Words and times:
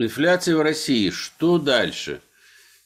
Инфляция 0.00 0.56
в 0.56 0.60
России. 0.60 1.10
Что 1.10 1.58
дальше? 1.58 2.22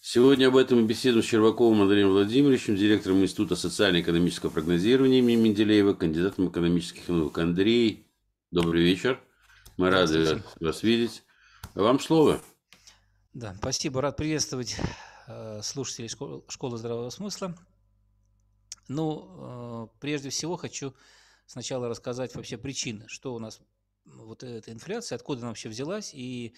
Сегодня 0.00 0.48
об 0.48 0.56
этом 0.56 0.80
мы 0.80 0.86
беседуем 0.86 1.22
с 1.22 1.28
Черваковым 1.28 1.82
Андреем 1.82 2.08
Владимировичем, 2.08 2.74
директором 2.74 3.22
Института 3.22 3.54
социально-экономического 3.54 4.48
прогнозирования 4.48 5.18
имени 5.18 5.36
Менделеева, 5.36 5.92
кандидатом 5.92 6.48
экономических 6.48 7.06
наук. 7.08 7.36
Андрей, 7.36 8.06
добрый 8.50 8.82
вечер. 8.82 9.22
Мы 9.76 9.90
рады 9.90 10.42
вас 10.58 10.82
видеть. 10.82 11.22
Вам 11.74 12.00
слово. 12.00 12.40
Да, 13.34 13.54
спасибо. 13.58 14.00
Рад 14.00 14.16
приветствовать 14.16 14.78
э, 15.28 15.60
слушателей 15.62 16.08
школы, 16.08 16.78
здравого 16.78 17.10
смысла. 17.10 17.54
Ну, 18.88 19.90
э, 19.92 19.98
прежде 20.00 20.30
всего 20.30 20.56
хочу 20.56 20.94
сначала 21.44 21.90
рассказать 21.90 22.34
вообще 22.34 22.56
причины, 22.56 23.04
что 23.08 23.34
у 23.34 23.38
нас 23.38 23.60
вот 24.06 24.42
эта 24.42 24.72
инфляция, 24.72 25.16
откуда 25.16 25.40
она 25.42 25.48
вообще 25.48 25.68
взялась 25.68 26.12
и 26.14 26.54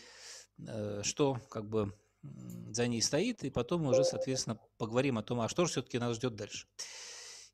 что 1.02 1.38
как 1.50 1.68
бы 1.68 1.92
за 2.70 2.86
ней 2.86 3.02
стоит, 3.02 3.44
и 3.44 3.50
потом 3.50 3.82
мы 3.82 3.90
уже, 3.90 4.04
соответственно, 4.04 4.58
поговорим 4.78 5.18
о 5.18 5.22
том, 5.22 5.40
а 5.40 5.48
что 5.48 5.64
же 5.64 5.72
все-таки 5.72 5.98
нас 5.98 6.16
ждет 6.16 6.34
дальше. 6.36 6.66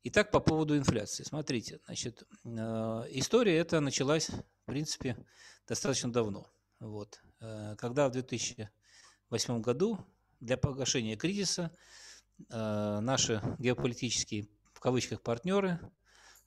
Итак, 0.03 0.31
по 0.31 0.39
поводу 0.39 0.75
инфляции. 0.77 1.23
Смотрите, 1.23 1.79
значит, 1.85 2.23
э, 2.43 2.49
история 3.11 3.57
эта 3.57 3.79
началась, 3.81 4.29
в 4.29 4.65
принципе, 4.65 5.15
достаточно 5.67 6.11
давно. 6.11 6.47
Вот. 6.79 7.21
Э, 7.39 7.75
когда 7.77 8.09
в 8.09 8.11
2008 8.11 9.61
году 9.61 9.99
для 10.39 10.57
погашения 10.57 11.17
кризиса 11.17 11.71
наши 12.49 13.39
геополитические, 13.59 14.47
в 14.73 14.79
кавычках, 14.79 15.21
партнеры 15.21 15.79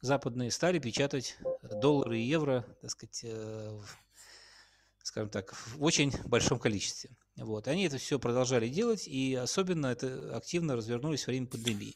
западные 0.00 0.50
стали 0.50 0.80
печатать 0.80 1.38
доллары 1.62 2.18
и 2.18 2.24
евро, 2.24 2.66
так 2.80 2.90
сказать, 2.90 3.24
скажем 5.04 5.28
так, 5.28 5.52
в 5.54 5.82
очень 5.82 6.10
большом 6.24 6.58
количестве. 6.58 7.10
Вот. 7.36 7.68
Они 7.68 7.84
это 7.84 7.98
все 7.98 8.18
продолжали 8.18 8.68
делать, 8.68 9.06
и 9.06 9.34
особенно 9.34 9.86
это 9.86 10.34
активно 10.34 10.76
развернулись 10.76 11.26
во 11.26 11.30
время 11.30 11.46
пандемии. 11.46 11.94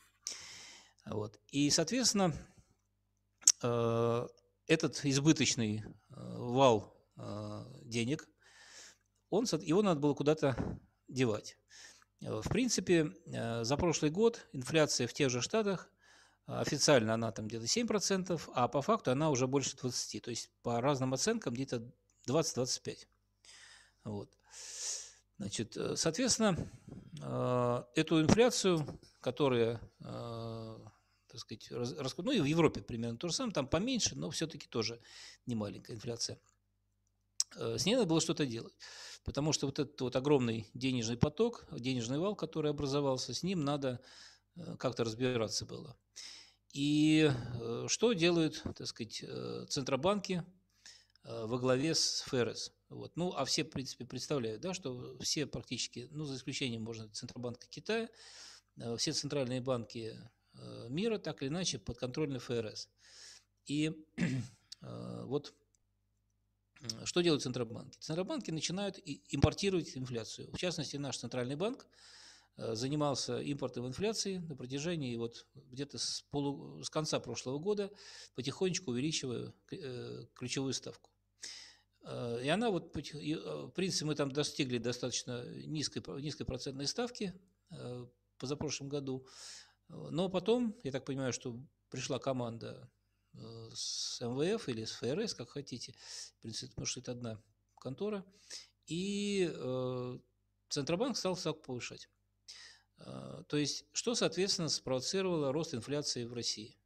Вот. 1.07 1.41
И, 1.49 1.71
соответственно, 1.71 2.35
э, 3.63 4.29
этот 4.67 5.01
избыточный 5.05 5.79
э, 5.79 5.85
вал 6.11 6.95
э, 7.17 7.65
денег, 7.85 8.29
он, 9.31 9.47
его 9.63 9.81
надо 9.81 10.01
было 10.01 10.13
куда-то 10.13 10.79
девать. 11.09 11.59
В 12.21 12.49
принципе, 12.49 13.13
за 13.63 13.77
прошлый 13.77 14.11
год 14.11 14.49
инфляция 14.53 15.07
в 15.07 15.13
тех 15.13 15.31
же 15.31 15.41
штатах 15.41 15.89
официально 16.47 17.15
она 17.15 17.31
там 17.31 17.47
где-то 17.47 17.67
7%, 17.67 18.41
а 18.55 18.69
по 18.69 18.83
факту 18.83 19.13
она 19.13 19.31
уже 19.31 19.47
больше 19.47 19.77
20%. 19.77 20.21
То 20.21 20.31
есть 20.31 20.51
по 20.63 20.81
разным 20.81 21.15
оценкам 21.15 21.55
где-то 21.55 21.89
20-25. 22.29 23.07
Вот. 24.05 24.31
Значит, 25.39 25.77
э, 25.77 25.95
соответственно, 25.97 26.57
э, 27.23 27.85
эту 27.95 28.21
инфляцию, 28.21 28.85
которая, 29.21 29.81
э, 30.01 30.79
так 31.29 31.41
сказать, 31.41 31.71
рас, 31.71 32.17
ну 32.19 32.33
и 32.33 32.41
в 32.41 32.45
Европе 32.45 32.83
примерно 32.83 33.19
то 33.19 33.29
же 33.29 33.35
самое, 33.35 33.55
там 33.55 33.69
поменьше, 33.69 34.17
но 34.17 34.31
все-таки 34.31 34.67
тоже 34.67 35.01
не 35.47 35.55
маленькая 35.55 35.95
инфляция. 35.95 36.41
С 37.55 37.87
ней 37.87 37.95
надо 37.95 38.07
было 38.07 38.21
что-то 38.21 38.45
делать, 38.45 38.75
потому 39.25 39.53
что 39.53 39.67
вот 39.67 39.79
этот 39.79 39.99
вот 40.01 40.17
огромный 40.17 40.69
денежный 40.75 41.17
поток, 41.17 41.67
денежный 41.73 42.19
вал, 42.19 42.37
который 42.37 42.71
образовался, 42.71 43.33
с 43.33 43.43
ним 43.43 43.65
надо 43.65 44.01
как-то 44.79 45.05
разбираться 45.05 45.65
было. 45.65 45.97
И 46.75 47.31
что 47.87 48.13
делают, 48.13 48.63
так 48.77 48.87
сказать, 48.87 49.25
центробанки, 49.71 50.45
во 51.25 51.59
главе 51.59 51.95
с 51.95 52.23
ФРС. 52.27 52.73
Вот. 52.89 53.17
Ну, 53.17 53.33
а 53.33 53.45
все, 53.45 53.65
в 53.65 53.71
принципе, 53.71 54.07
представляют, 54.07 54.63
да, 54.63 54.73
что 54.73 55.17
все 55.21 55.47
практически, 55.47 56.09
ну, 56.11 56.25
за 56.25 56.37
исключением, 56.37 56.83
можно, 56.83 57.09
Центробанка 57.11 57.67
Китая, 57.69 58.09
э, 58.77 58.97
все 58.97 59.13
центральные 59.13 59.61
банки 59.61 60.19
э, 60.55 60.87
мира 60.89 61.19
так 61.19 61.43
или 61.43 61.49
иначе 61.49 61.79
подконтрольны 61.79 62.39
ФРС. 62.39 62.89
И 63.67 63.93
вот 64.81 65.55
что 67.05 67.21
делают 67.21 67.43
центробанки? 67.43 67.99
Центробанки 67.99 68.51
начинают 68.51 68.99
импортировать 69.05 69.97
инфляцию. 69.97 70.53
В 70.53 70.59
частности, 70.59 70.97
наш 70.97 71.19
центральный 71.19 71.57
банк 71.57 71.87
занимался 72.59 73.41
импортом 73.41 73.87
инфляции 73.87 74.39
на 74.39 74.57
протяжении 74.57 75.17
вот 75.17 75.47
где-то 75.55 75.99
с, 75.99 76.23
полу, 76.31 76.83
с 76.83 76.91
конца 76.91 77.21
прошлого 77.21 77.59
года, 77.59 77.91
потихонечку 78.35 78.91
увеличивая 78.91 79.55
ключевую 80.35 80.73
ставку. 80.73 81.11
Э, 82.09 82.41
и 82.43 82.49
она 82.49 82.71
вот, 82.71 82.97
э, 82.97 83.37
в 83.67 83.71
принципе, 83.71 84.07
мы 84.07 84.15
там 84.15 84.33
достигли 84.33 84.79
достаточно 84.79 85.45
низкой, 85.67 86.03
низкой 86.21 86.45
процентной 86.45 86.87
ставки 86.87 87.35
э, 87.71 88.07
позапрошлом 88.39 88.89
году. 88.89 89.27
Но 89.89 90.29
потом, 90.29 90.77
я 90.85 90.93
так 90.93 91.05
понимаю, 91.05 91.33
что 91.33 91.59
пришла 91.89 92.19
команда 92.19 92.91
с 93.73 94.21
МВФ 94.21 94.69
или 94.69 94.85
с 94.85 94.93
ФРС, 94.93 95.33
как 95.33 95.51
хотите, 95.51 95.95
в 96.39 96.43
принципе, 96.43 96.69
потому 96.69 96.87
что 96.87 97.01
это 97.01 97.13
одна 97.13 97.43
контора, 97.81 98.27
и 98.87 99.51
Центробанк 100.69 101.17
стал 101.17 101.37
ставку 101.37 101.63
повышать. 101.63 102.11
То 102.99 103.57
есть, 103.57 103.85
что, 103.93 104.15
соответственно, 104.15 104.69
спровоцировало 104.69 105.53
рост 105.53 105.75
инфляции 105.75 106.25
в 106.25 106.33
России? 106.33 106.77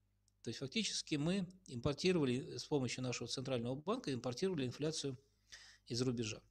То 0.42 0.48
есть 0.48 0.58
фактически 0.58 1.14
мы 1.14 1.46
импортировали 1.66 2.56
с 2.56 2.64
помощью 2.64 3.02
нашего 3.02 3.28
центрального 3.28 3.76
банка 3.76 4.12
импортировали 4.12 4.66
инфляцию 4.66 5.16
из 5.86 6.02
рубежа. 6.02 6.42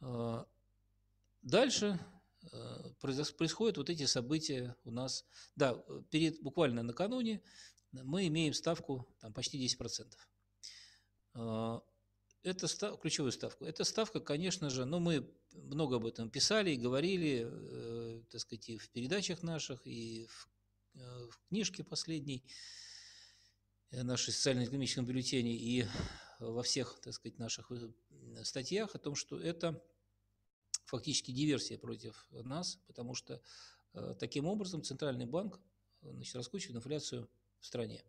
А, 0.00 0.46
дальше 1.42 1.98
а, 2.52 2.92
происходят 3.00 3.78
вот 3.78 3.88
эти 3.88 4.04
события 4.04 4.76
у 4.84 4.90
нас. 4.90 5.24
Да, 5.56 5.82
перед, 6.10 6.42
буквально 6.42 6.82
накануне 6.82 7.42
мы 7.92 8.26
имеем 8.26 8.52
ставку 8.52 9.08
там, 9.20 9.32
почти 9.32 9.64
10%. 9.64 10.14
А, 11.34 11.82
это 12.42 12.68
став, 12.68 13.00
ключевую 13.00 13.32
ставку. 13.32 13.64
Эта 13.64 13.84
ставка, 13.84 14.20
конечно 14.20 14.68
же, 14.68 14.84
ну, 14.84 14.98
мы 14.98 15.26
много 15.52 15.96
об 15.96 16.06
этом 16.06 16.30
писали 16.30 16.70
и 16.70 16.76
говорили, 16.76 17.46
э, 17.48 18.22
так 18.30 18.40
сказать, 18.40 18.68
и 18.68 18.78
в 18.78 18.88
передачах 18.90 19.42
наших, 19.42 19.86
и 19.86 20.26
в 20.26 20.48
Э, 20.98 21.28
в 21.30 21.38
книжке 21.48 21.84
последней, 21.84 22.44
э, 23.90 24.02
нашей 24.02 24.32
социально-экономическом 24.32 25.06
бюллетене 25.06 25.54
и 25.54 25.86
во 26.40 26.62
всех, 26.62 27.00
так 27.00 27.14
сказать, 27.14 27.38
наших 27.38 27.72
статьях 28.44 28.94
о 28.94 28.98
том, 28.98 29.14
что 29.14 29.40
это 29.40 29.82
фактически 30.84 31.32
диверсия 31.32 31.78
против 31.78 32.28
нас, 32.30 32.78
потому 32.86 33.14
что 33.14 33.42
таким 34.20 34.46
образом 34.46 34.84
Центральный 34.84 35.26
банк 35.26 35.60
значит, 36.00 36.36
раскручивает 36.36 36.76
инфляцию 36.76 37.28
в 37.58 37.66
стране, 37.66 38.04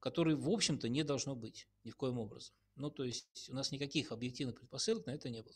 которой, 0.00 0.34
в 0.34 0.50
общем-то, 0.50 0.88
не 0.88 1.04
должно 1.04 1.36
быть 1.36 1.68
ни 1.84 1.90
в 1.90 1.96
коем 1.96 2.18
образом. 2.18 2.56
Ну, 2.74 2.90
то 2.90 3.04
есть 3.04 3.48
у 3.50 3.54
нас 3.54 3.70
никаких 3.70 4.10
объективных 4.10 4.56
предпосылок 4.56 5.06
на 5.06 5.12
это 5.12 5.30
не 5.30 5.42
было. 5.42 5.54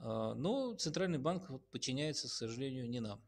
А, 0.00 0.34
но 0.34 0.74
Центральный 0.74 1.18
банк 1.18 1.50
подчиняется, 1.70 2.28
к 2.28 2.32
сожалению, 2.32 2.88
не 2.88 3.00
нам. 3.00 3.22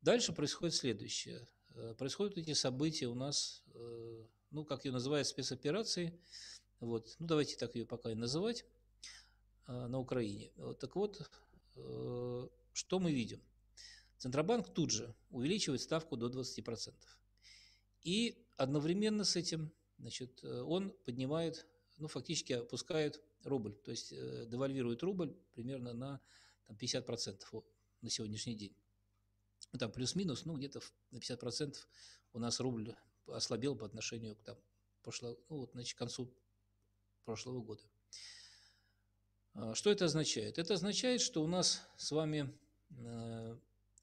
Дальше 0.00 0.32
происходит 0.32 0.74
следующее. 0.74 1.46
Э, 1.74 1.94
происходят 1.96 2.36
эти 2.36 2.52
события 2.54 3.06
у 3.06 3.14
нас, 3.14 3.62
э, 3.74 4.26
ну, 4.50 4.64
как 4.64 4.84
ее 4.84 4.92
называют, 4.92 5.28
спецоперации. 5.28 6.18
Вот. 6.80 7.14
Ну, 7.20 7.26
давайте 7.26 7.56
так 7.56 7.74
ее 7.76 7.86
пока 7.86 8.10
и 8.10 8.14
называть 8.14 8.64
э, 9.68 9.86
на 9.86 9.98
Украине. 9.98 10.50
Так 10.80 10.96
вот, 10.96 11.30
что 12.72 12.98
мы 12.98 13.12
видим? 13.12 13.40
Центробанк 14.18 14.68
тут 14.74 14.90
же 14.90 15.14
увеличивает 15.30 15.80
ставку 15.80 16.16
до 16.16 16.28
20%. 16.28 16.94
И 18.02 18.44
одновременно 18.56 19.24
с 19.24 19.36
этим 19.36 19.72
значит, 19.98 20.44
он 20.44 20.90
поднимает, 21.04 21.66
ну, 21.96 22.08
фактически 22.08 22.52
опускает 22.54 23.22
рубль, 23.44 23.74
то 23.74 23.90
есть 23.90 24.10
девальвирует 24.10 25.02
рубль 25.02 25.34
примерно 25.52 25.92
на 25.92 26.20
там, 26.66 26.76
50% 26.76 27.64
на 28.00 28.10
сегодняшний 28.10 28.54
день 28.54 28.76
ну, 29.72 29.78
там 29.78 29.90
плюс-минус, 29.90 30.44
ну, 30.44 30.56
где-то 30.56 30.80
на 31.10 31.18
50% 31.18 31.76
у 32.32 32.38
нас 32.38 32.60
рубль 32.60 32.94
ослабел 33.26 33.76
по 33.76 33.86
отношению 33.86 34.36
к 34.36 34.42
там, 34.42 34.56
прошло, 35.02 35.36
ну, 35.48 35.58
вот, 35.58 35.72
значит, 35.72 35.98
концу 35.98 36.32
прошлого 37.24 37.62
года. 37.62 37.82
А, 39.54 39.74
что 39.74 39.90
это 39.90 40.06
означает? 40.06 40.58
Это 40.58 40.74
означает, 40.74 41.20
что 41.20 41.42
у 41.42 41.46
нас 41.46 41.82
с 41.96 42.10
вами, 42.10 42.52
э, 42.90 43.56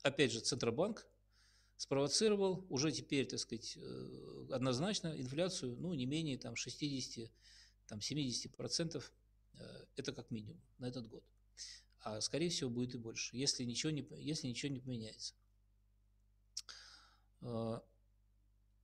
опять 0.04 0.32
же, 0.32 0.40
Центробанк 0.40 1.08
спровоцировал 1.78 2.66
уже 2.70 2.92
теперь, 2.92 3.28
так 3.28 3.40
сказать, 3.40 3.78
э, 3.78 4.48
однозначно 4.52 5.20
инфляцию, 5.20 5.76
ну, 5.78 5.94
не 5.94 6.06
менее 6.06 6.38
там 6.38 6.56
60, 6.56 7.32
там 7.90 8.00
70%, 8.00 9.04
э, 9.56 9.86
это 9.96 10.14
как 10.14 10.30
минимум 10.32 10.62
на 10.78 10.86
этот 10.86 11.08
год. 11.08 11.24
А 12.02 12.22
скорее 12.22 12.50
всего 12.50 12.70
будет 12.70 12.96
и 12.96 12.98
больше, 12.98 13.36
если 13.36 13.64
ничего 13.64 13.92
не, 13.92 14.08
если 14.20 14.48
ничего 14.48 14.72
не 14.72 14.80
поменяется. 14.80 15.34
А, 17.42 17.84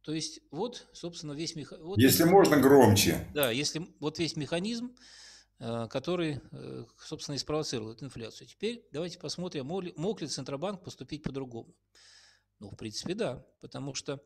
то 0.01 0.13
есть 0.13 0.41
вот, 0.51 0.87
собственно, 0.91 1.33
весь 1.33 1.55
механизм... 1.55 1.87
Вот, 1.87 1.97
если 1.99 2.23
можно, 2.23 2.59
громче. 2.59 3.29
Да, 3.33 3.51
если 3.51 3.87
вот 3.99 4.19
весь 4.19 4.35
механизм, 4.35 4.95
который, 5.57 6.41
собственно, 6.99 7.35
и 7.35 7.37
спровоцировал 7.37 7.93
эту 7.93 8.03
инфляцию. 8.03 8.45
Теперь 8.45 8.85
давайте 8.91 9.17
посмотрим, 9.17 9.67
мог 9.67 10.21
ли 10.21 10.27
Центробанк 10.27 10.83
поступить 10.83 11.23
по-другому. 11.23 11.73
Ну, 12.59 12.69
в 12.69 12.75
принципе, 12.75 13.15
да, 13.15 13.45
потому 13.61 13.93
что 13.93 14.21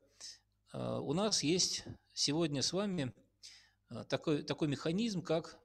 у 0.73 1.13
нас 1.13 1.43
есть 1.43 1.85
сегодня 2.13 2.63
с 2.63 2.73
вами 2.73 3.13
такой, 4.07 4.43
такой 4.43 4.67
механизм, 4.67 5.21
как 5.21 5.57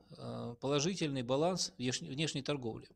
положительный 0.61 1.23
баланс 1.23 1.73
внешней, 1.79 2.09
внешней 2.09 2.43
торговли. 2.43 2.88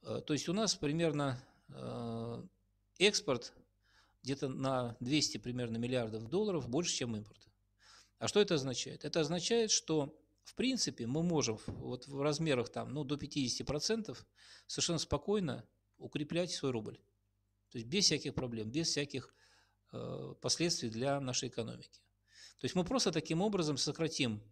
То 0.00 0.32
есть 0.32 0.48
у 0.48 0.52
нас 0.52 0.74
примерно 0.74 1.40
экспорт 2.98 3.52
где-то 4.22 4.48
на 4.48 4.96
200 5.00 5.38
примерно 5.38 5.76
миллиардов 5.76 6.28
долларов 6.28 6.68
больше, 6.68 6.94
чем 6.94 7.16
импорт. 7.16 7.48
А 8.18 8.28
что 8.28 8.40
это 8.40 8.54
означает? 8.54 9.04
Это 9.04 9.20
означает, 9.20 9.70
что 9.70 10.16
в 10.44 10.54
принципе 10.54 11.06
мы 11.06 11.22
можем 11.22 11.58
вот 11.66 12.06
в 12.06 12.20
размерах 12.20 12.68
там, 12.68 12.92
ну, 12.92 13.04
до 13.04 13.16
50% 13.16 14.16
совершенно 14.66 14.98
спокойно 14.98 15.66
укреплять 15.98 16.50
свой 16.50 16.72
рубль. 16.72 16.98
То 17.70 17.78
есть 17.78 17.88
без 17.88 18.04
всяких 18.04 18.34
проблем, 18.34 18.70
без 18.70 18.88
всяких 18.88 19.34
э, 19.92 20.34
последствий 20.40 20.88
для 20.90 21.20
нашей 21.20 21.48
экономики. 21.48 22.00
То 22.58 22.64
есть 22.64 22.74
мы 22.74 22.84
просто 22.84 23.12
таким 23.12 23.40
образом 23.42 23.76
сократим 23.76 24.42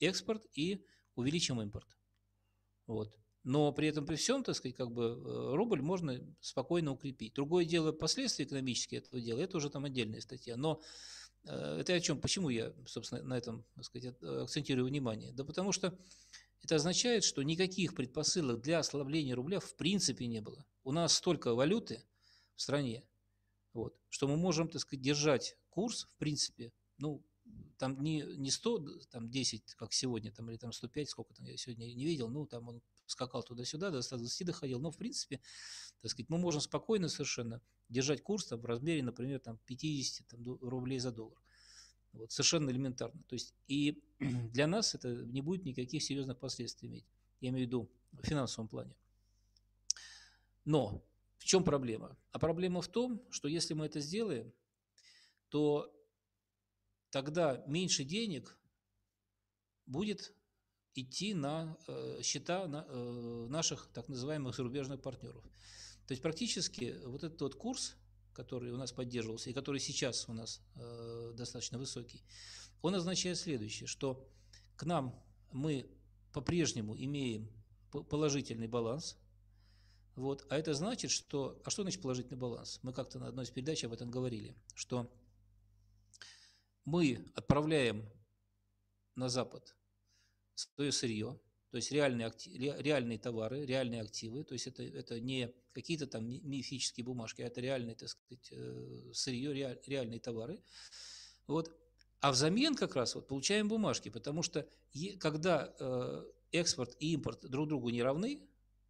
экспорт 0.00 0.46
и 0.54 0.84
увеличим 1.14 1.60
импорт. 1.60 1.96
Вот. 2.86 3.18
Но 3.46 3.70
при 3.72 3.88
этом 3.88 4.04
при 4.04 4.16
всем, 4.16 4.42
так 4.42 4.56
сказать, 4.56 4.76
как 4.76 4.90
бы 4.90 5.04
э, 5.04 5.54
рубль 5.54 5.80
можно 5.80 6.20
спокойно 6.40 6.90
укрепить. 6.92 7.34
Другое 7.34 7.64
дело, 7.64 7.92
последствия 7.92 8.44
экономические 8.44 8.98
этого 8.98 9.20
дела, 9.20 9.38
это 9.40 9.56
уже 9.56 9.70
там 9.70 9.84
отдельная 9.84 10.20
статья. 10.20 10.56
Но 10.56 10.82
э, 11.44 11.78
это 11.80 11.94
о 11.94 12.00
чем, 12.00 12.20
почему 12.20 12.48
я, 12.48 12.72
собственно, 12.86 13.22
на 13.22 13.38
этом, 13.38 13.64
так 13.76 13.84
сказать, 13.84 14.16
э, 14.20 14.42
акцентирую 14.42 14.88
внимание? 14.88 15.32
Да 15.32 15.44
потому 15.44 15.70
что 15.70 15.96
это 16.60 16.74
означает, 16.74 17.22
что 17.22 17.44
никаких 17.44 17.94
предпосылок 17.94 18.60
для 18.60 18.80
ослабления 18.80 19.36
рубля 19.36 19.60
в 19.60 19.76
принципе 19.76 20.26
не 20.26 20.40
было. 20.40 20.66
У 20.82 20.90
нас 20.90 21.14
столько 21.14 21.54
валюты 21.54 22.02
в 22.56 22.62
стране, 22.62 23.04
вот, 23.72 23.96
что 24.08 24.26
мы 24.26 24.36
можем, 24.36 24.68
так 24.68 24.80
сказать, 24.80 25.02
держать 25.02 25.56
курс, 25.70 26.06
в 26.06 26.16
принципе, 26.16 26.72
ну, 26.98 27.24
там 27.78 28.02
не, 28.02 28.22
не 28.36 28.50
100, 28.50 29.06
там 29.10 29.30
10, 29.30 29.74
как 29.74 29.92
сегодня, 29.92 30.32
там, 30.32 30.50
или 30.50 30.56
там 30.56 30.72
105, 30.72 31.08
сколько 31.08 31.34
там 31.34 31.46
я 31.46 31.56
сегодня 31.56 31.84
не 31.86 32.04
видел, 32.04 32.28
ну, 32.28 32.46
там 32.46 32.68
он 32.68 32.82
скакал 33.06 33.42
туда-сюда, 33.42 33.90
до 33.90 34.02
120 34.02 34.46
доходил, 34.46 34.80
но, 34.80 34.90
в 34.90 34.96
принципе, 34.96 35.40
так 36.00 36.10
сказать, 36.10 36.28
мы 36.28 36.38
можем 36.38 36.60
спокойно 36.60 37.08
совершенно 37.08 37.60
держать 37.88 38.22
курс 38.22 38.46
там, 38.46 38.60
в 38.60 38.64
размере, 38.64 39.02
например, 39.02 39.40
там, 39.40 39.58
50 39.66 40.26
там, 40.26 40.58
рублей 40.60 40.98
за 40.98 41.12
доллар. 41.12 41.38
Вот, 42.12 42.32
совершенно 42.32 42.70
элементарно. 42.70 43.22
То 43.28 43.34
есть, 43.34 43.54
и 43.68 44.02
для 44.52 44.66
нас 44.66 44.94
это 44.94 45.08
не 45.08 45.42
будет 45.42 45.64
никаких 45.64 46.02
серьезных 46.02 46.38
последствий 46.38 46.88
иметь. 46.88 47.06
Я 47.40 47.50
имею 47.50 47.66
в 47.66 47.68
виду 47.68 47.90
в 48.12 48.26
финансовом 48.26 48.68
плане. 48.68 48.96
Но 50.64 51.04
в 51.38 51.44
чем 51.44 51.62
проблема? 51.62 52.16
А 52.32 52.38
проблема 52.38 52.80
в 52.80 52.88
том, 52.88 53.22
что 53.30 53.48
если 53.48 53.74
мы 53.74 53.86
это 53.86 54.00
сделаем, 54.00 54.52
то 55.48 55.92
тогда 57.10 57.62
меньше 57.66 58.04
денег 58.04 58.56
будет 59.86 60.34
идти 60.94 61.34
на 61.34 61.76
э, 61.86 62.20
счета 62.22 62.66
на, 62.66 62.86
э, 62.88 63.46
наших 63.48 63.88
так 63.92 64.08
называемых 64.08 64.54
зарубежных 64.54 65.00
партнеров. 65.02 65.44
То 66.06 66.12
есть 66.12 66.22
практически 66.22 66.96
вот 67.04 67.24
этот 67.24 67.40
вот 67.40 67.54
курс, 67.54 67.96
который 68.32 68.70
у 68.70 68.76
нас 68.76 68.92
поддерживался 68.92 69.50
и 69.50 69.52
который 69.52 69.80
сейчас 69.80 70.28
у 70.28 70.32
нас 70.32 70.60
э, 70.76 71.32
достаточно 71.36 71.78
высокий, 71.78 72.22
он 72.82 72.94
означает 72.94 73.38
следующее, 73.38 73.86
что 73.86 74.28
к 74.76 74.84
нам 74.84 75.22
мы 75.52 75.90
по-прежнему 76.32 76.96
имеем 76.96 77.50
положительный 77.90 78.68
баланс, 78.68 79.16
вот, 80.16 80.46
а 80.48 80.56
это 80.56 80.72
значит, 80.72 81.10
что... 81.10 81.60
А 81.64 81.70
что 81.70 81.82
значит 81.82 82.00
положительный 82.00 82.38
баланс? 82.38 82.80
Мы 82.82 82.92
как-то 82.92 83.18
на 83.18 83.28
одной 83.28 83.44
из 83.44 83.50
передач 83.50 83.84
об 83.84 83.92
этом 83.92 84.10
говорили, 84.10 84.56
что 84.74 85.10
мы 86.86 87.30
отправляем 87.34 88.08
на 89.16 89.28
Запад 89.28 89.76
свое 90.54 90.92
сырье, 90.92 91.38
то 91.70 91.76
есть 91.76 91.92
реальные, 91.92 92.28
актив, 92.28 92.54
реальные 92.78 93.18
товары, 93.18 93.66
реальные 93.66 94.00
активы, 94.00 94.44
то 94.44 94.54
есть 94.54 94.66
это, 94.66 94.82
это 94.82 95.20
не 95.20 95.52
какие-то 95.74 96.06
там 96.06 96.26
мифические 96.26 97.04
бумажки, 97.04 97.42
а 97.42 97.46
это 97.46 97.60
реальные, 97.60 97.96
так 97.96 98.08
сказать, 98.08 98.48
э, 98.52 99.10
сырье, 99.12 99.52
реаль, 99.52 99.78
реальные 99.86 100.20
товары. 100.20 100.62
Вот. 101.46 101.70
А 102.20 102.32
взамен 102.32 102.74
как 102.74 102.96
раз 102.96 103.14
вот 103.14 103.28
получаем 103.28 103.68
бумажки, 103.68 104.08
потому 104.08 104.42
что 104.42 104.66
когда 105.18 105.74
э, 105.78 106.24
экспорт 106.52 106.96
и 106.98 107.12
импорт 107.12 107.44
друг 107.50 107.68
другу 107.68 107.90
не 107.90 108.02
равны, 108.02 108.40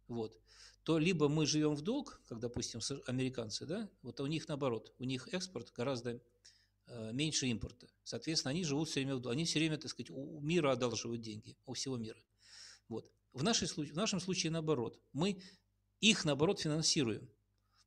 вот, 0.07 0.39
то 0.83 0.97
либо 0.97 1.27
мы 1.27 1.45
живем 1.45 1.75
в 1.75 1.81
долг, 1.81 2.21
как, 2.29 2.39
допустим, 2.39 2.79
американцы, 3.07 3.65
да, 3.65 3.89
вот 4.01 4.19
а 4.19 4.23
у 4.23 4.27
них 4.27 4.47
наоборот, 4.47 4.93
у 4.99 5.03
них 5.03 5.27
экспорт 5.33 5.73
гораздо 5.73 6.21
меньше 7.11 7.47
импорта. 7.47 7.87
Соответственно, 8.03 8.51
они 8.51 8.63
живут 8.63 8.89
все 8.89 9.03
время, 9.03 9.21
они 9.29 9.45
все 9.45 9.59
время, 9.59 9.77
так 9.77 9.91
сказать, 9.91 10.09
у 10.09 10.39
мира 10.39 10.71
одалживают 10.71 11.21
деньги, 11.21 11.57
у 11.65 11.73
всего 11.73 11.97
мира. 11.97 12.21
Вот. 12.87 13.11
В, 13.33 13.43
нашей, 13.43 13.67
в 13.67 13.95
нашем 13.95 14.19
случае 14.19 14.51
наоборот. 14.51 14.99
Мы 15.13 15.41
их, 15.99 16.25
наоборот, 16.25 16.59
финансируем. 16.59 17.29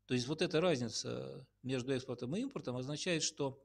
То 0.07 0.15
есть 0.15 0.27
вот 0.27 0.43
эта 0.43 0.61
разница 0.61 1.47
между 1.63 1.93
экспортом 1.93 2.35
и 2.35 2.41
импортом 2.41 2.77
означает, 2.77 3.23
что 3.23 3.63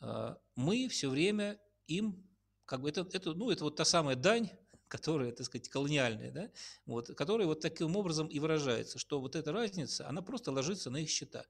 э, 0.00 0.34
мы 0.54 0.88
все 0.88 1.08
время 1.08 1.58
им, 1.86 2.28
как 2.66 2.82
бы 2.82 2.90
это, 2.90 3.08
это, 3.12 3.32
ну, 3.32 3.50
это 3.50 3.64
вот 3.64 3.76
та 3.76 3.86
самая 3.86 4.16
дань, 4.16 4.50
которая, 4.88 5.32
так 5.32 5.46
сказать, 5.46 5.68
колониальная, 5.68 6.30
да, 6.30 6.50
вот, 6.84 7.08
которая 7.16 7.46
вот 7.46 7.60
таким 7.60 7.96
образом 7.96 8.26
и 8.26 8.38
выражается, 8.38 8.98
что 8.98 9.18
вот 9.18 9.34
эта 9.34 9.50
разница, 9.50 10.06
она 10.08 10.20
просто 10.20 10.52
ложится 10.52 10.90
на 10.90 10.98
их 10.98 11.08
счета. 11.08 11.46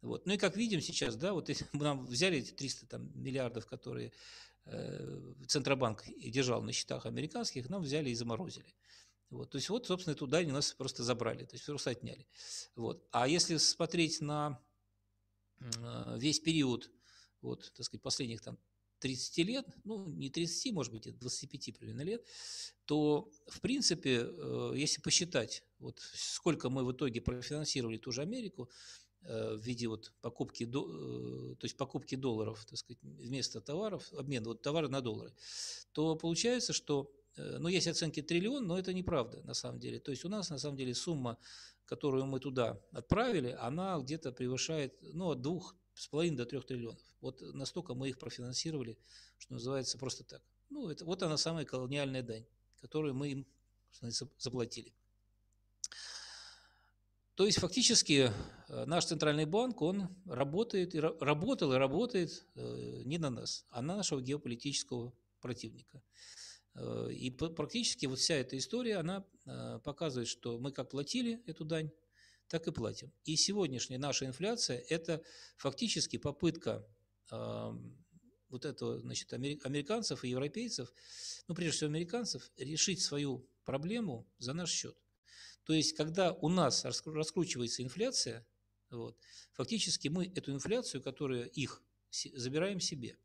Вот. 0.00 0.26
Ну 0.26 0.34
и 0.34 0.36
как 0.36 0.56
видим 0.56 0.80
сейчас, 0.80 1.16
да, 1.16 1.32
вот 1.32 1.50
мы 1.72 1.84
нам 1.84 2.06
взяли 2.06 2.38
эти 2.38 2.52
300 2.52 2.86
там, 2.86 3.10
миллиардов, 3.14 3.66
которые 3.66 4.12
э, 4.66 5.34
Центробанк 5.46 6.04
держал 6.18 6.62
на 6.62 6.72
счетах 6.72 7.06
американских, 7.06 7.68
нам 7.68 7.82
взяли 7.82 8.10
и 8.10 8.14
заморозили. 8.14 8.74
Вот. 9.30 9.50
То 9.50 9.58
есть 9.58 9.68
вот, 9.68 9.86
собственно, 9.86 10.14
эту 10.14 10.26
дань 10.26 10.50
у 10.50 10.54
нас 10.54 10.72
просто 10.72 11.02
забрали, 11.02 11.44
то 11.44 11.54
есть 11.54 11.66
просто 11.66 11.90
отняли. 11.90 12.26
Вот. 12.76 13.06
А 13.10 13.28
если 13.28 13.56
смотреть 13.56 14.20
на 14.20 14.60
э, 15.60 16.16
весь 16.18 16.40
период, 16.40 16.90
вот, 17.40 17.72
так 17.74 17.84
сказать, 17.84 18.02
последних 18.02 18.40
там 18.40 18.58
30 19.00 19.38
лет, 19.38 19.66
ну, 19.84 20.08
не 20.08 20.30
30, 20.30 20.72
может 20.72 20.92
быть, 20.92 21.16
25 21.18 21.78
примерно 21.78 22.02
лет, 22.02 22.24
то, 22.84 23.30
в 23.46 23.60
принципе, 23.60 24.26
э, 24.26 24.72
если 24.76 25.00
посчитать, 25.00 25.62
вот 25.78 26.00
сколько 26.14 26.70
мы 26.70 26.84
в 26.84 26.92
итоге 26.92 27.20
профинансировали 27.20 27.98
ту 27.98 28.12
же 28.12 28.22
Америку, 28.22 28.70
в 29.22 29.58
виде 29.58 29.88
вот 29.88 30.12
покупки, 30.20 30.64
э, 30.64 31.54
то 31.56 31.64
есть 31.64 31.76
покупки 31.76 32.14
долларов, 32.14 32.64
так 32.64 32.78
сказать, 32.78 32.98
вместо 33.02 33.60
товаров, 33.60 34.12
обмен 34.12 34.44
вот 34.44 34.62
товары 34.62 34.88
на 34.88 35.00
доллары, 35.00 35.32
то 35.92 36.16
получается, 36.16 36.72
что, 36.72 37.12
э, 37.36 37.58
ну, 37.58 37.68
есть 37.68 37.88
оценки 37.88 38.22
триллион, 38.22 38.66
но 38.66 38.78
это 38.78 38.92
неправда 38.92 39.42
на 39.42 39.54
самом 39.54 39.80
деле. 39.80 39.98
То 40.00 40.10
есть 40.10 40.24
у 40.24 40.28
нас 40.28 40.50
на 40.50 40.58
самом 40.58 40.76
деле 40.76 40.94
сумма, 40.94 41.38
которую 41.84 42.26
мы 42.26 42.40
туда 42.40 42.80
отправили, 42.92 43.56
она 43.60 43.98
где-то 43.98 44.32
превышает, 44.32 44.94
ну, 45.00 45.30
от 45.30 45.42
двух 45.42 45.74
с 45.94 46.06
половиной 46.06 46.36
до 46.36 46.46
трех 46.46 46.64
триллионов. 46.64 47.00
Вот 47.20 47.40
настолько 47.40 47.94
мы 47.94 48.08
их 48.08 48.18
профинансировали, 48.18 48.98
что 49.38 49.54
называется 49.54 49.98
просто 49.98 50.24
так. 50.24 50.42
Ну, 50.70 50.88
это, 50.88 51.04
вот 51.04 51.22
она 51.22 51.36
самая 51.36 51.64
колониальная 51.64 52.22
дань, 52.22 52.46
которую 52.80 53.14
мы 53.14 53.30
им 53.30 53.46
заплатили. 54.38 54.92
То 57.38 57.46
есть 57.46 57.60
фактически 57.60 58.32
э, 58.68 58.84
наш 58.86 59.04
центральный 59.04 59.44
банк, 59.44 59.80
он 59.80 60.08
работает, 60.26 60.96
и 60.96 60.98
работал 60.98 61.72
и 61.72 61.76
работает 61.76 62.44
э, 62.56 63.02
не 63.04 63.16
на 63.18 63.30
нас, 63.30 63.64
а 63.70 63.80
на 63.80 63.94
нашего 63.94 64.20
геополитического 64.20 65.14
противника. 65.40 66.02
Э, 66.74 67.12
и 67.12 67.30
практически 67.30 68.06
вот 68.06 68.18
вся 68.18 68.34
эта 68.34 68.58
история, 68.58 68.96
она 68.96 69.24
показывает, 69.84 70.26
что 70.26 70.58
мы 70.58 70.72
как 70.72 70.90
платили 70.90 71.40
эту 71.46 71.64
дань, 71.64 71.92
так 72.48 72.66
и 72.66 72.72
платим. 72.72 73.12
И 73.24 73.36
сегодняшняя 73.36 73.98
наша 73.98 74.26
инфляция– 74.26 74.84
это 74.88 75.22
фактически 75.58 76.16
попытка 76.16 76.84
вот 77.30 78.64
этого, 78.64 78.98
значит, 78.98 79.32
американцев 79.32 80.24
и 80.24 80.30
европейцев, 80.30 80.92
ну, 81.46 81.54
прежде 81.54 81.76
всего 81.76 81.90
американцев, 81.90 82.50
решить 82.56 83.00
свою 83.00 83.48
проблему 83.64 84.26
за 84.38 84.54
наш 84.54 84.70
счет. 84.70 84.96
То 85.68 85.74
есть, 85.74 85.92
когда 85.92 86.32
у 86.32 86.48
нас 86.48 86.86
раскручивается 86.86 87.82
инфляция, 87.82 88.46
вот, 88.88 89.18
фактически 89.52 90.08
мы 90.08 90.24
эту 90.24 90.50
инфляцию, 90.50 91.02
которую 91.02 91.46
их, 91.50 91.82
забираем 92.10 92.80
себе. 92.80 93.18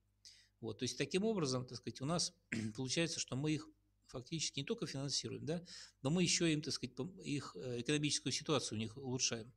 Вот, 0.60 0.80
то 0.80 0.84
есть, 0.84 0.98
таким 0.98 1.24
образом, 1.24 1.66
так 1.66 1.78
сказать, 1.78 2.02
у 2.02 2.06
нас 2.06 2.34
получается, 2.76 3.22
что 3.22 3.38
мы 3.38 3.54
их 3.54 3.70
фактически 4.08 4.60
не 4.60 4.66
только 4.66 4.88
финансируем, 4.88 5.46
да, 5.46 5.64
но 6.02 6.10
мы 6.10 6.22
еще 6.22 6.52
им, 6.52 6.62
так 6.62 6.74
сказать, 6.74 6.98
их 7.24 7.56
э, 7.56 7.80
экономическую 7.80 8.34
ситуацию 8.34 8.78
у 8.78 8.80
них 8.82 8.98
улучшаем. 8.98 9.50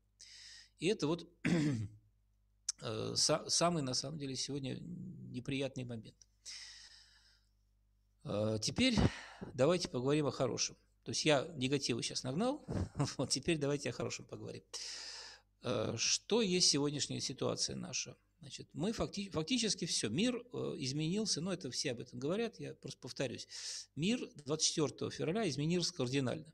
И 0.78 0.86
это 0.86 1.08
вот 1.08 1.28
э, 2.82 3.14
самый, 3.16 3.82
на 3.82 3.94
самом 3.94 4.16
деле, 4.16 4.36
сегодня 4.36 4.78
неприятный 4.78 5.82
момент. 5.82 6.28
Э, 8.22 8.60
теперь 8.62 8.96
давайте 9.54 9.88
поговорим 9.88 10.26
о 10.28 10.30
хорошем. 10.30 10.76
То 11.06 11.10
есть 11.10 11.24
я 11.24 11.46
негативы 11.54 12.02
сейчас 12.02 12.24
нагнал, 12.24 12.66
вот 13.16 13.30
теперь 13.30 13.58
давайте 13.58 13.90
о 13.90 13.92
хорошем 13.92 14.24
поговорим. 14.24 14.64
Э, 15.62 15.94
что 15.96 16.42
есть 16.42 16.68
сегодняшняя 16.68 17.20
ситуация 17.20 17.76
наша? 17.76 18.16
Значит, 18.40 18.68
мы 18.72 18.90
факти 18.90 19.30
фактически 19.30 19.84
все, 19.84 20.08
мир 20.08 20.34
э, 20.34 20.74
изменился, 20.78 21.40
но 21.40 21.52
это 21.52 21.70
все 21.70 21.92
об 21.92 22.00
этом 22.00 22.18
говорят, 22.18 22.58
я 22.58 22.74
просто 22.74 22.98
повторюсь. 22.98 23.46
Мир 23.94 24.18
24 24.34 25.12
февраля 25.12 25.48
изменился 25.48 25.94
кардинально. 25.94 26.52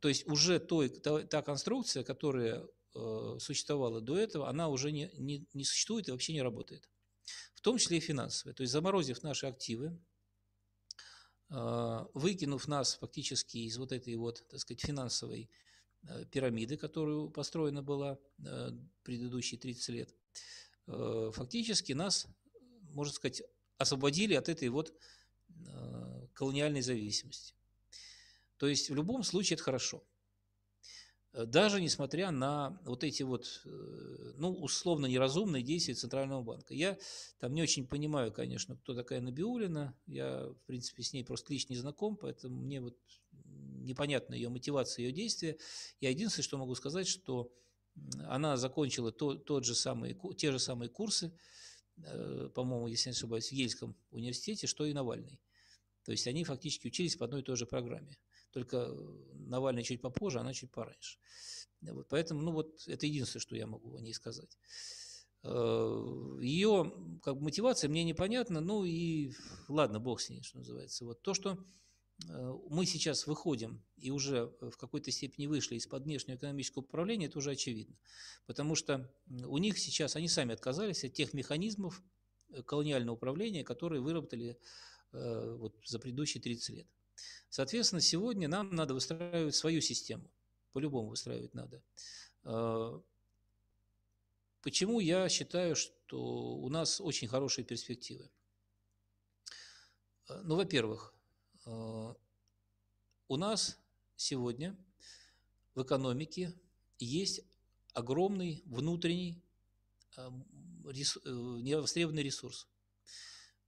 То 0.00 0.08
есть 0.08 0.26
уже 0.26 0.58
той, 0.58 0.88
та, 0.88 1.22
та 1.22 1.40
конструкция, 1.40 2.02
которая 2.02 2.66
э, 2.96 3.36
существовала 3.38 4.00
до 4.00 4.18
этого, 4.18 4.48
она 4.48 4.68
уже 4.68 4.90
не, 4.90 5.08
не, 5.18 5.46
не 5.54 5.64
существует 5.64 6.08
и 6.08 6.10
вообще 6.10 6.32
не 6.32 6.42
работает. 6.42 6.90
В 7.54 7.60
том 7.60 7.78
числе 7.78 7.98
и 7.98 8.00
финансовая. 8.00 8.54
То 8.54 8.62
есть 8.62 8.72
заморозив 8.72 9.22
наши 9.22 9.46
активы, 9.46 9.86
э, 9.86 10.15
выкинув 11.48 12.66
нас 12.66 12.96
фактически 12.96 13.58
из 13.58 13.78
вот 13.78 13.92
этой 13.92 14.16
вот, 14.16 14.44
так 14.48 14.60
сказать, 14.60 14.80
финансовой 14.80 15.48
э, 16.02 16.24
пирамиды, 16.26 16.76
которую 16.76 17.30
построена 17.30 17.82
была 17.82 18.18
э, 18.44 18.70
предыдущие 19.04 19.60
30 19.60 19.88
лет, 19.90 20.14
э, 20.88 21.30
фактически 21.32 21.92
нас, 21.92 22.26
можно 22.90 23.14
сказать, 23.14 23.42
освободили 23.78 24.34
от 24.34 24.48
этой 24.48 24.68
вот 24.68 24.92
колониальной 26.34 26.82
зависимости. 26.82 27.54
То 28.56 28.66
есть 28.66 28.90
в 28.90 28.94
любом 28.94 29.22
случае 29.22 29.54
это 29.54 29.62
хорошо. 29.62 30.04
Э, 31.36 31.44
даже 31.44 31.80
несмотря 31.80 32.30
на 32.30 32.80
вот 32.84 33.04
эти 33.04 33.22
вот, 33.22 33.62
э, 33.66 34.32
ну, 34.38 34.52
условно 34.52 35.06
неразумные 35.06 35.62
действия 35.62 35.94
Центрального 35.94 36.42
банка. 36.42 36.74
Я 36.74 36.98
там 37.38 37.52
не 37.54 37.62
очень 37.62 37.86
понимаю, 37.86 38.32
конечно, 38.32 38.76
кто 38.76 38.94
такая 38.94 39.20
Набиулина. 39.20 39.94
Я, 40.06 40.48
в 40.48 40.66
принципе, 40.66 41.02
с 41.02 41.12
ней 41.12 41.24
просто 41.24 41.52
лично 41.52 41.74
не 41.74 41.78
знаком, 41.78 42.16
поэтому 42.16 42.56
мне 42.56 42.80
вот 42.80 42.96
непонятна 43.32 44.34
ее 44.34 44.48
мотивация, 44.48 45.04
ее 45.04 45.12
действия. 45.12 45.58
Я 46.00 46.10
единственное, 46.10 46.44
что 46.44 46.58
могу 46.58 46.74
сказать, 46.74 47.06
что 47.06 47.52
она 48.28 48.56
закончила 48.56 49.12
то, 49.12 49.34
тот 49.34 49.64
же 49.64 49.74
самый, 49.74 50.18
те 50.36 50.52
же 50.52 50.58
самые 50.58 50.88
курсы, 50.88 51.32
э, 51.98 52.48
по-моему, 52.54 52.88
если 52.88 53.10
не 53.10 53.14
ошибаюсь, 53.14 53.48
в 53.48 53.52
Ельском 53.52 53.94
университете, 54.10 54.66
что 54.66 54.86
и 54.86 54.94
Навальный. 54.94 55.38
То 56.04 56.12
есть 56.12 56.26
они 56.26 56.44
фактически 56.44 56.86
учились 56.86 57.16
по 57.16 57.26
одной 57.26 57.42
и 57.42 57.44
той 57.44 57.56
же 57.56 57.66
программе. 57.66 58.16
Только 58.56 58.90
Навальный 59.34 59.82
чуть 59.82 60.00
попозже, 60.00 60.40
она 60.40 60.54
чуть 60.54 60.70
пораньше. 60.70 61.18
Вот, 61.82 62.08
поэтому, 62.08 62.40
ну 62.40 62.52
вот, 62.52 62.88
это 62.88 63.04
единственное, 63.04 63.42
что 63.42 63.54
я 63.54 63.66
могу 63.66 63.94
о 63.94 64.00
ней 64.00 64.14
сказать. 64.14 64.56
Э, 65.42 66.38
Ее 66.40 66.90
как 67.22 67.36
бы, 67.36 67.42
мотивация 67.42 67.90
мне 67.90 68.02
непонятна, 68.02 68.62
ну 68.62 68.86
и 68.86 69.34
ладно, 69.68 70.00
бог 70.00 70.22
с 70.22 70.30
ней, 70.30 70.42
что 70.42 70.56
называется. 70.56 71.04
Вот 71.04 71.20
то, 71.20 71.34
что 71.34 71.58
э, 72.30 72.52
мы 72.70 72.86
сейчас 72.86 73.26
выходим 73.26 73.84
и 73.98 74.10
уже 74.10 74.46
в 74.62 74.78
какой-то 74.78 75.10
степени 75.10 75.48
вышли 75.48 75.74
из-под 75.74 76.04
внешнего 76.04 76.36
экономического 76.36 76.82
управления, 76.82 77.26
это 77.26 77.36
уже 77.36 77.50
очевидно. 77.50 77.98
Потому 78.46 78.74
что 78.74 79.12
у 79.44 79.58
них 79.58 79.76
сейчас, 79.76 80.16
они 80.16 80.28
сами 80.28 80.54
отказались 80.54 81.04
от 81.04 81.12
тех 81.12 81.34
механизмов 81.34 82.02
э, 82.54 82.62
колониального 82.62 83.16
управления, 83.16 83.64
которые 83.64 84.00
выработали 84.00 84.58
вот, 85.12 85.76
за 85.84 85.98
предыдущие 85.98 86.42
30 86.42 86.76
лет. 86.76 86.86
Соответственно, 87.48 88.00
сегодня 88.00 88.48
нам 88.48 88.74
надо 88.74 88.94
выстраивать 88.94 89.54
свою 89.54 89.80
систему. 89.80 90.30
По-любому 90.72 91.08
выстраивать 91.08 91.54
надо. 91.54 91.82
А, 92.44 93.02
почему 94.62 95.00
я 95.00 95.28
считаю, 95.28 95.76
что 95.76 96.56
у 96.56 96.68
нас 96.68 97.00
очень 97.00 97.28
хорошие 97.28 97.64
перспективы? 97.64 98.28
А, 100.28 100.42
ну, 100.42 100.56
во-первых, 100.56 101.14
а, 101.64 102.14
у 103.28 103.36
нас 103.36 103.78
сегодня 104.16 104.76
в 105.74 105.82
экономике 105.82 106.54
есть 106.98 107.42
огромный 107.92 108.62
внутренний 108.66 109.42
э, 110.16 110.30
невостребованный 110.84 112.22
ресурс. 112.22 112.68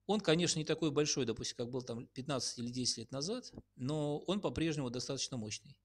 Он, 0.08 0.20
конечно, 0.20 0.58
не 0.58 0.64
такой 0.64 0.90
большой, 0.90 1.26
допустим, 1.26 1.58
как 1.58 1.68
был 1.68 1.82
там 1.82 2.06
15 2.06 2.58
или 2.60 2.70
10 2.70 2.96
лет 2.96 3.12
назад, 3.12 3.52
но 3.76 4.20
он 4.20 4.40
по-прежнему 4.40 4.88
достаточно 4.88 5.36
мощный. 5.36 5.76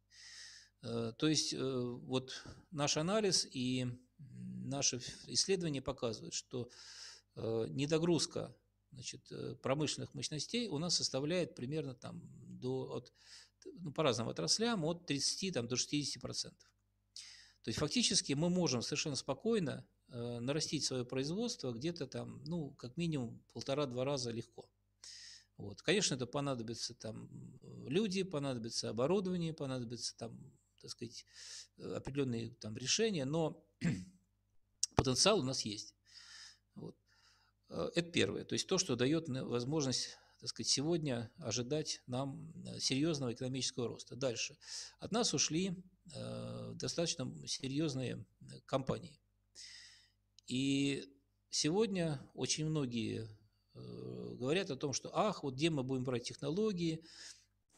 Э, 0.81 1.11
то 1.17 1.27
есть 1.27 1.53
э, 1.53 1.59
вот 1.59 2.45
наш 2.71 2.95
анализ 2.95 3.45
и 3.51 3.85
наши 4.63 5.01
исследования 5.27 5.81
показывают, 5.81 6.33
что 6.33 6.69
э, 7.35 7.65
недогрузка 7.71 8.55
значит, 8.93 9.29
промышленных 9.61 10.13
мощностей 10.13 10.69
у 10.69 10.77
нас 10.77 10.95
составляет 10.95 11.53
примерно 11.53 11.93
там 11.93 12.21
до, 12.47 12.93
от, 12.93 13.13
ну, 13.65 13.91
по 13.91 14.03
разным 14.03 14.29
отраслям 14.29 14.85
от 14.85 15.05
30 15.05 15.53
там, 15.53 15.67
до 15.67 15.75
60 15.75 16.21
процентов. 16.21 16.71
То 17.63 17.69
есть 17.69 17.79
фактически 17.79 18.31
мы 18.31 18.49
можем 18.49 18.83
совершенно 18.83 19.17
спокойно 19.17 19.85
нарастить 20.13 20.86
свое 20.86 21.05
производство 21.05 21.72
где-то 21.72 22.08
там, 22.08 22.43
ну, 22.46 22.72
как 22.72 22.98
минимум 22.98 23.43
полтора-два 23.51 24.05
раза 24.05 24.32
легко. 24.32 24.70
Вот. 25.58 25.82
Конечно, 25.82 26.15
это 26.15 26.25
понадобится 26.25 26.93
там 26.93 27.29
люди, 27.88 28.24
понадобится 28.24 28.89
оборудование, 28.89 29.53
понадобится 29.53 30.15
там, 30.17 30.38
так 30.82 30.91
сказать, 30.91 31.25
э, 31.77 31.93
определенные 31.96 32.51
там 32.51 32.75
решения, 32.77 33.25
но 33.25 33.63
потенциал 34.96 35.39
у 35.39 35.43
нас 35.43 35.62
есть. 35.62 35.96
Вот. 36.75 36.98
Э, 37.70 37.89
это 37.96 38.12
первое. 38.12 38.46
То 38.46 38.53
есть 38.53 38.67
то, 38.67 38.77
что 38.77 38.96
дает 38.96 39.29
возможность 39.29 40.17
так 40.39 40.50
сказать, 40.50 40.67
сегодня 40.67 41.32
ожидать 41.38 42.01
нам 42.05 42.53
серьезного 42.77 43.32
экономического 43.32 43.88
роста. 43.88 44.17
Дальше. 44.17 44.58
От 45.00 45.13
нас 45.13 45.34
ушли 45.34 45.82
э, 46.13 46.74
достаточно 46.75 47.32
серьезные 47.48 48.25
компании. 48.65 49.17
И 50.47 51.05
сегодня 51.50 52.19
очень 52.33 52.65
многие 52.65 53.27
э, 53.75 54.35
говорят 54.35 54.71
о 54.71 54.75
том, 54.75 54.93
что 54.93 55.15
ах, 55.15 55.43
вот 55.43 55.55
где 55.55 55.69
мы 55.69 55.83
будем 55.83 56.03
брать 56.03 56.23
технологии, 56.23 57.03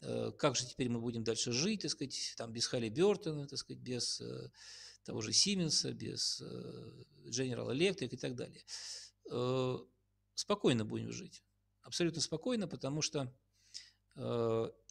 э, 0.00 0.32
как 0.32 0.56
же 0.56 0.66
теперь 0.66 0.88
мы 0.88 1.00
будем 1.00 1.22
дальше 1.22 1.52
жить, 1.52 1.82
так 1.82 1.90
сказать, 1.90 2.34
там 2.36 2.52
без 2.52 2.66
Халли 2.66 2.88
Бертона, 2.88 3.46
так 3.46 3.58
сказать, 3.58 3.80
без 3.82 4.20
э, 4.20 4.50
того 5.04 5.20
же 5.20 5.32
Сименса, 5.32 5.92
без 5.92 6.42
General 7.26 7.72
Electric 7.72 8.08
и 8.08 8.16
так 8.16 8.34
далее. 8.34 8.64
Спокойно 10.34 10.84
будем 10.84 11.12
жить, 11.12 11.44
абсолютно 11.82 12.20
спокойно, 12.20 12.66
потому 12.66 13.02
что 13.02 13.32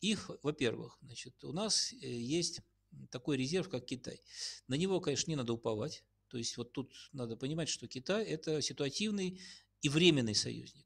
их, 0.02 0.32
во-первых, 0.42 0.98
значит, 1.02 1.44
у 1.44 1.52
нас 1.52 1.92
есть 1.92 2.62
такой 3.10 3.38
резерв, 3.38 3.70
как 3.70 3.86
Китай. 3.86 4.22
На 4.68 4.76
него, 4.76 5.02
конечно, 5.02 5.30
не 5.32 5.36
надо 5.36 5.52
уповать, 5.52 6.04
то 6.28 6.38
есть 6.38 6.58
вот 6.58 6.74
тут 6.74 6.94
надо 7.14 7.36
понимать, 7.38 7.70
что 7.70 7.88
Китай– 7.88 8.24
это 8.26 8.62
ситуативный 8.62 9.42
и 9.82 9.90
временный 9.90 10.36
союзник. 10.36 10.86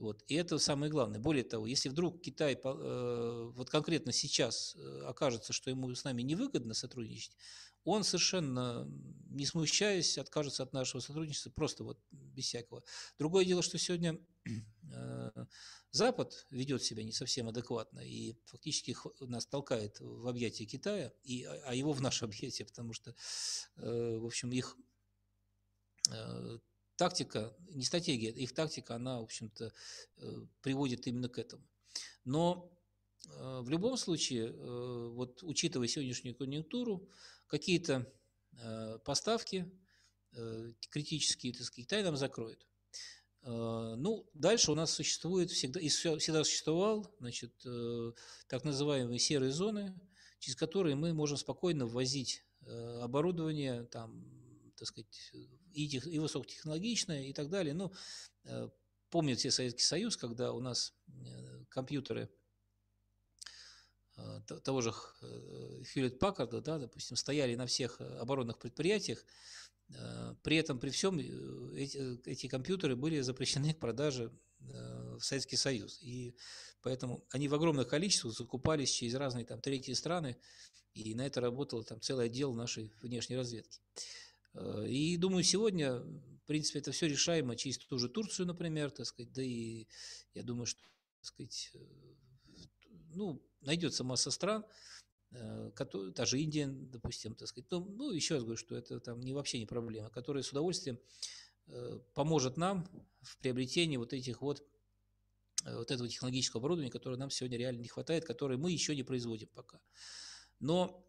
Вот. 0.00 0.24
И 0.28 0.34
это 0.34 0.58
самое 0.58 0.90
главное. 0.90 1.20
Более 1.20 1.44
того, 1.44 1.66
если 1.66 1.90
вдруг 1.90 2.22
Китай 2.22 2.54
э, 2.54 3.50
вот 3.54 3.68
конкретно 3.68 4.12
сейчас 4.12 4.74
э, 4.74 5.02
окажется, 5.06 5.52
что 5.52 5.68
ему 5.68 5.94
с 5.94 6.04
нами 6.04 6.22
невыгодно 6.22 6.72
сотрудничать, 6.72 7.36
он 7.84 8.02
совершенно 8.02 8.88
не 9.28 9.44
смущаясь 9.44 10.16
откажется 10.16 10.62
от 10.62 10.72
нашего 10.72 11.00
сотрудничества 11.00 11.50
просто 11.50 11.84
вот 11.84 11.98
без 12.10 12.46
всякого. 12.46 12.82
Другое 13.18 13.44
дело, 13.44 13.62
что 13.62 13.76
сегодня 13.76 14.18
Запад 15.92 16.46
ведет 16.50 16.82
себя 16.82 17.02
не 17.02 17.12
совсем 17.12 17.48
адекватно 17.48 18.00
и 18.00 18.36
фактически 18.44 18.96
нас 19.20 19.46
толкает 19.46 19.98
в 20.00 20.28
объятия 20.28 20.64
Китая, 20.64 21.12
и, 21.24 21.44
а, 21.44 21.62
а 21.66 21.74
его 21.74 21.92
в 21.92 22.00
наше 22.00 22.24
объятие, 22.26 22.66
потому 22.66 22.92
что, 22.92 23.14
э, 23.76 24.16
в 24.18 24.24
общем, 24.24 24.52
их 24.52 24.76
э, 26.10 26.58
тактика, 26.96 27.56
не 27.70 27.84
стратегия, 27.84 28.30
их 28.30 28.54
тактика, 28.54 28.94
она, 28.94 29.20
в 29.20 29.24
общем-то, 29.24 29.72
э, 30.18 30.46
приводит 30.62 31.06
именно 31.06 31.28
к 31.28 31.38
этому. 31.38 31.66
Но 32.24 32.76
в 33.22 33.68
любом 33.68 33.98
случае, 33.98 34.50
вот 34.50 35.42
учитывая 35.42 35.88
сегодняшнюю 35.88 36.34
конъюнктуру, 36.34 37.06
какие-то 37.48 38.10
поставки 39.04 39.70
критические, 40.88 41.52
так 41.52 41.64
сказать, 41.64 41.86
Китай 41.86 42.02
нам 42.02 42.16
закроет. 42.16 42.66
А, 43.42 43.96
ну, 43.96 44.28
дальше 44.34 44.72
у 44.72 44.74
нас 44.74 44.92
существует 44.92 45.50
всегда, 45.50 45.80
и 45.80 45.88
всегда 45.88 46.44
существовал, 46.44 47.14
значит, 47.18 47.52
э, 47.64 48.12
так 48.48 48.64
называемые 48.64 49.18
серые 49.18 49.52
зоны, 49.52 49.94
через 50.38 50.56
которые 50.56 50.94
мы 50.94 51.14
можем 51.14 51.36
спокойно 51.36 51.86
ввозить 51.86 52.44
э, 52.62 53.00
оборудование, 53.00 53.84
там, 53.84 54.24
так 54.76 54.88
сказать, 54.88 55.32
и, 55.72 55.88
тех, 55.88 56.06
и 56.06 56.18
высокотехнологичное, 56.18 57.24
и 57.24 57.32
так 57.32 57.48
далее. 57.48 57.72
Ну, 57.72 57.92
э, 58.44 58.68
помнят 59.08 59.38
все 59.38 59.50
Советский 59.50 59.84
Союз, 59.84 60.16
когда 60.16 60.52
у 60.52 60.60
нас 60.60 60.94
компьютеры 61.68 62.30
того 64.64 64.80
же 64.80 64.92
Хьюлетт 65.92 66.18
Паккарда, 66.18 66.60
да, 66.60 66.78
допустим, 66.78 67.16
стояли 67.16 67.54
на 67.54 67.66
всех 67.66 68.00
оборонных 68.00 68.58
предприятиях, 68.58 69.24
Э, 69.94 70.34
при 70.42 70.56
этом, 70.56 70.78
при 70.78 70.90
всем, 70.90 71.18
э, 71.18 71.22
эти, 71.76 72.28
эти 72.28 72.46
компьютеры 72.46 72.96
были 72.96 73.20
запрещены 73.20 73.74
к 73.74 73.78
продаже 73.78 74.32
в 74.62 75.20
Советский 75.20 75.56
Союз. 75.56 75.98
И 76.02 76.36
поэтому 76.82 77.24
они 77.30 77.48
в 77.48 77.54
огромных 77.54 77.88
количествах 77.88 78.36
закупались 78.36 78.90
через 78.90 79.14
разные 79.14 79.46
там 79.46 79.58
третьи 79.58 79.94
страны, 79.94 80.36
и 80.92 81.14
на 81.14 81.24
это 81.24 81.40
работало 81.40 81.82
там 81.82 81.98
целый 82.02 82.26
отдел 82.26 82.52
нашей 82.52 82.92
внешней 83.00 83.36
разведки. 83.36 83.80
И 84.86 85.16
думаю, 85.16 85.44
сегодня, 85.44 86.00
в 86.00 86.42
принципе, 86.44 86.80
это 86.80 86.92
все 86.92 87.08
решаемо 87.08 87.56
через 87.56 87.78
ту 87.78 87.98
же 87.98 88.10
Турцию, 88.10 88.48
например, 88.48 88.90
так 88.90 89.06
сказать, 89.06 89.32
да 89.32 89.42
и 89.42 89.86
я 90.34 90.42
думаю, 90.42 90.66
что, 90.66 90.82
так 90.82 91.24
сказать, 91.24 91.72
ну, 93.14 93.42
найдется 93.60 94.04
масса 94.04 94.30
стран, 94.30 94.64
Э, 95.32 95.70
который, 95.76 96.12
та 96.12 96.24
же 96.24 96.40
Индия, 96.40 96.66
допустим, 96.66 97.34
так 97.36 97.46
сказать, 97.46 97.70
ну, 97.70 97.84
ну, 97.84 98.10
еще 98.10 98.34
раз 98.34 98.42
говорю, 98.42 98.58
что 98.58 98.74
это 98.74 98.98
там 98.98 99.20
не, 99.20 99.32
вообще 99.32 99.60
не 99.60 99.66
проблема, 99.66 100.10
которая 100.10 100.42
с 100.42 100.50
удовольствием 100.50 100.98
э, 101.68 102.00
поможет 102.14 102.56
нам 102.56 102.88
в 103.20 103.38
приобретении 103.38 103.96
вот 103.96 104.12
этих 104.12 104.42
вот 104.42 104.64
э, 105.64 105.76
вот 105.76 105.92
этого 105.92 106.08
технологического 106.08 106.58
оборудования, 106.58 106.90
которое 106.90 107.16
нам 107.16 107.30
сегодня 107.30 107.58
реально 107.58 107.80
не 107.80 107.88
хватает, 107.88 108.24
которое 108.24 108.56
мы 108.56 108.72
еще 108.72 108.96
не 108.96 109.04
производим 109.04 109.48
пока. 109.54 109.80
Но 110.58 111.06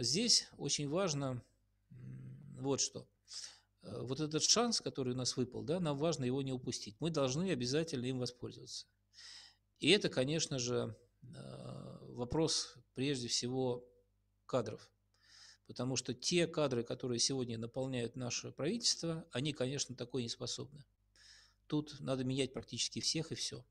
здесь 0.00 0.48
очень 0.58 0.88
важно 0.88 1.42
вот 2.58 2.80
что. 2.80 3.08
Вот 3.82 4.20
этот 4.20 4.42
шанс, 4.42 4.80
который 4.80 5.14
у 5.14 5.16
нас 5.16 5.36
выпал, 5.36 5.62
да, 5.62 5.80
нам 5.80 5.96
важно 5.96 6.24
его 6.24 6.42
не 6.42 6.52
упустить. 6.52 6.96
Мы 7.00 7.10
должны 7.10 7.50
обязательно 7.52 8.06
им 8.06 8.18
воспользоваться. 8.18 8.86
И 9.78 9.90
это, 9.90 10.08
конечно 10.08 10.58
же, 10.58 10.96
вопрос 12.16 12.74
прежде 12.94 13.28
всего 13.28 13.86
кадров. 14.46 14.90
Потому 15.66 15.96
что 15.96 16.14
те 16.14 16.46
кадры, 16.46 16.84
которые 16.84 17.18
сегодня 17.18 17.58
наполняют 17.58 18.16
наше 18.16 18.52
правительство, 18.52 19.26
они, 19.32 19.52
конечно, 19.52 19.94
такой 19.94 20.22
не 20.22 20.28
способны. 20.28 20.84
Тут 21.66 21.98
надо 22.00 22.24
менять 22.24 22.52
практически 22.52 23.00
всех 23.00 23.32
и 23.32 23.34
все. 23.34 23.64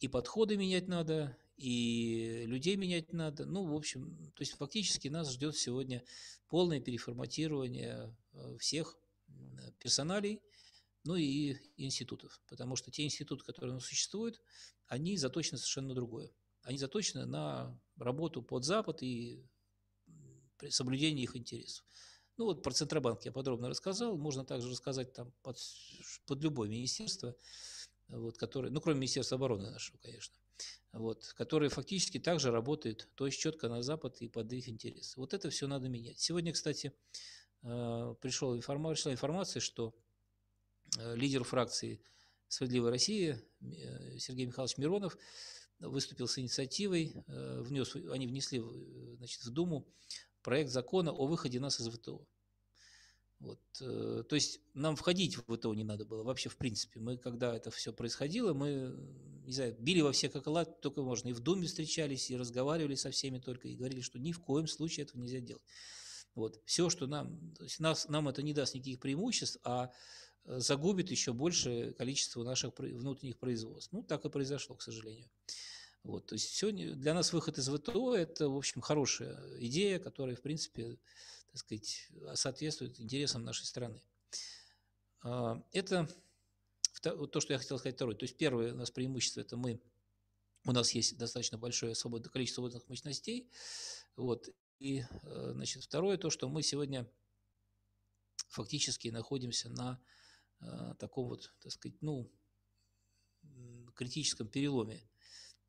И 0.00 0.08
подходы 0.08 0.56
менять 0.56 0.88
надо, 0.88 1.36
и 1.56 2.44
людей 2.46 2.76
менять 2.76 3.12
надо. 3.12 3.44
Ну, 3.44 3.66
в 3.66 3.74
общем, 3.74 4.32
то 4.34 4.42
есть 4.42 4.52
фактически 4.52 5.08
нас 5.08 5.30
ждет 5.30 5.56
сегодня 5.56 6.02
полное 6.48 6.80
переформатирование 6.80 8.16
э, 8.32 8.56
всех 8.58 8.98
персоналей, 9.78 10.40
ну 11.04 11.16
и 11.16 11.56
институтов. 11.76 12.40
Потому 12.48 12.76
что 12.76 12.90
те 12.90 13.04
институты, 13.04 13.44
которые 13.44 13.72
у 13.72 13.74
нас 13.74 13.84
существуют, 13.84 14.40
они 14.86 15.18
заточены 15.18 15.58
совершенно 15.58 15.94
другое 15.94 16.32
они 16.64 16.78
заточены 16.78 17.26
на 17.26 17.78
работу 17.96 18.42
под 18.42 18.64
Запад 18.64 19.02
и 19.02 19.46
соблюдение 20.68 21.24
их 21.24 21.36
интересов. 21.36 21.84
Ну 22.36 22.46
вот 22.46 22.62
про 22.62 22.72
Центробанк 22.72 23.24
я 23.24 23.32
подробно 23.32 23.68
рассказал, 23.68 24.16
можно 24.16 24.44
также 24.44 24.68
рассказать 24.70 25.12
там 25.12 25.32
под, 25.42 25.56
под 26.26 26.42
любое 26.42 26.68
министерство, 26.68 27.36
вот, 28.08 28.36
которое, 28.38 28.70
ну 28.70 28.80
кроме 28.80 28.98
Министерства 28.98 29.36
обороны 29.36 29.70
нашего, 29.70 29.98
конечно, 29.98 30.34
вот, 30.92 31.32
которое 31.36 31.68
фактически 31.68 32.18
также 32.18 32.50
работает, 32.50 33.08
то 33.14 33.26
есть 33.26 33.38
четко 33.38 33.68
на 33.68 33.82
Запад 33.82 34.20
и 34.20 34.28
под 34.28 34.52
их 34.52 34.68
интересы. 34.68 35.20
Вот 35.20 35.32
это 35.34 35.50
все 35.50 35.68
надо 35.68 35.88
менять. 35.88 36.18
Сегодня, 36.18 36.52
кстати, 36.52 36.92
э, 37.62 38.14
пришла 38.20 38.56
информация, 38.56 39.12
информация 39.12 39.60
что 39.60 39.94
э, 40.98 41.14
лидер 41.14 41.44
фракции 41.44 42.02
«Справедливая 42.48 42.90
Россия» 42.90 43.40
э, 43.60 44.18
Сергей 44.18 44.46
Михайлович 44.46 44.76
Миронов 44.78 45.16
выступил 45.88 46.28
с 46.28 46.38
инициативой, 46.38 47.14
э, 47.26 47.60
внес, 47.62 47.94
они 48.10 48.26
внесли 48.26 48.62
значит, 49.16 49.44
в 49.44 49.50
Думу 49.50 49.86
проект 50.42 50.70
закона 50.70 51.10
о 51.10 51.26
выходе 51.26 51.60
нас 51.60 51.80
из 51.80 51.88
ВТО. 51.88 52.26
Вот, 53.40 53.60
э, 53.80 54.22
то 54.28 54.34
есть 54.36 54.60
нам 54.72 54.96
входить 54.96 55.36
в 55.36 55.42
ВТО 55.42 55.74
не 55.74 55.84
надо 55.84 56.04
было 56.04 56.22
вообще 56.22 56.48
в 56.48 56.56
принципе. 56.56 57.00
Мы, 57.00 57.18
когда 57.18 57.54
это 57.54 57.70
все 57.70 57.92
происходило, 57.92 58.54
мы, 58.54 58.96
не 59.44 59.52
знаю, 59.52 59.76
били 59.78 60.00
во 60.00 60.12
все 60.12 60.28
колокола, 60.28 60.64
только 60.64 61.02
можно. 61.02 61.28
И 61.28 61.32
в 61.32 61.40
Думе 61.40 61.66
встречались, 61.66 62.30
и 62.30 62.36
разговаривали 62.36 62.94
со 62.94 63.10
всеми 63.10 63.38
только, 63.38 63.68
и 63.68 63.76
говорили, 63.76 64.00
что 64.00 64.18
ни 64.18 64.32
в 64.32 64.40
коем 64.40 64.66
случае 64.66 65.04
этого 65.04 65.20
нельзя 65.20 65.40
делать. 65.40 65.62
Вот, 66.34 66.60
все, 66.64 66.90
что 66.90 67.06
нам, 67.06 67.52
то 67.54 67.64
есть 67.64 67.80
нас, 67.80 68.08
нам 68.08 68.28
это 68.28 68.42
не 68.42 68.54
даст 68.54 68.74
никаких 68.74 68.98
преимуществ, 68.98 69.58
а 69.62 69.90
э, 70.44 70.58
загубит 70.58 71.10
еще 71.10 71.32
большее 71.32 71.92
количество 71.92 72.42
наших 72.42 72.72
внутренних 72.78 73.38
производств. 73.38 73.92
Ну, 73.92 74.02
так 74.02 74.24
и 74.24 74.30
произошло, 74.30 74.74
к 74.74 74.82
сожалению. 74.82 75.28
Вот, 76.04 76.26
то 76.26 76.34
есть 76.34 76.54
сегодня 76.54 76.94
для 76.94 77.14
нас 77.14 77.32
выход 77.32 77.56
из 77.56 77.66
ВТО– 77.66 78.14
это, 78.16 78.50
в 78.50 78.56
общем, 78.56 78.82
хорошая 78.82 79.38
идея, 79.60 79.98
которая, 79.98 80.36
в 80.36 80.42
принципе, 80.42 80.98
так 81.50 81.56
сказать, 81.56 82.10
соответствует 82.34 83.00
интересам 83.00 83.42
нашей 83.42 83.64
страны. 83.64 84.02
А, 85.22 85.62
это 85.72 86.06
то, 87.00 87.40
что 87.40 87.54
я 87.54 87.58
хотел 87.58 87.78
сказать 87.78 87.96
второе. 87.96 88.16
То 88.16 88.24
есть 88.24 88.36
первое 88.36 88.74
у 88.74 88.76
нас 88.76 88.90
преимущество– 88.90 89.40
это 89.42 89.56
мы, 89.56 89.80
у 90.66 90.72
нас 90.72 90.90
есть 90.90 91.16
достаточно 91.16 91.56
большое 91.56 91.94
свободное 91.94 92.30
количество 92.30 92.60
свободных 92.60 92.86
мощностей. 92.90 93.50
Вот. 94.16 94.50
И, 94.78 95.00
э, 95.00 95.52
значит, 95.54 95.84
второе 95.84 96.18
то, 96.18 96.28
что 96.28 96.50
мы 96.50 96.62
сегодня 96.62 97.10
фактически 98.48 99.08
находимся 99.08 99.70
на 99.70 99.98
э, 100.60 100.94
таком 100.98 101.28
вот, 101.28 101.54
так 101.60 101.72
сказать, 101.72 101.96
ну, 102.02 102.30
критическом 103.94 104.48
переломе 104.48 105.02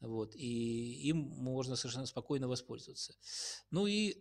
вот, 0.05 0.35
и 0.35 1.09
им 1.09 1.17
можно 1.17 1.75
совершенно 1.75 2.05
спокойно 2.05 2.47
воспользоваться. 2.47 3.15
Ну 3.71 3.87
и 3.87 4.17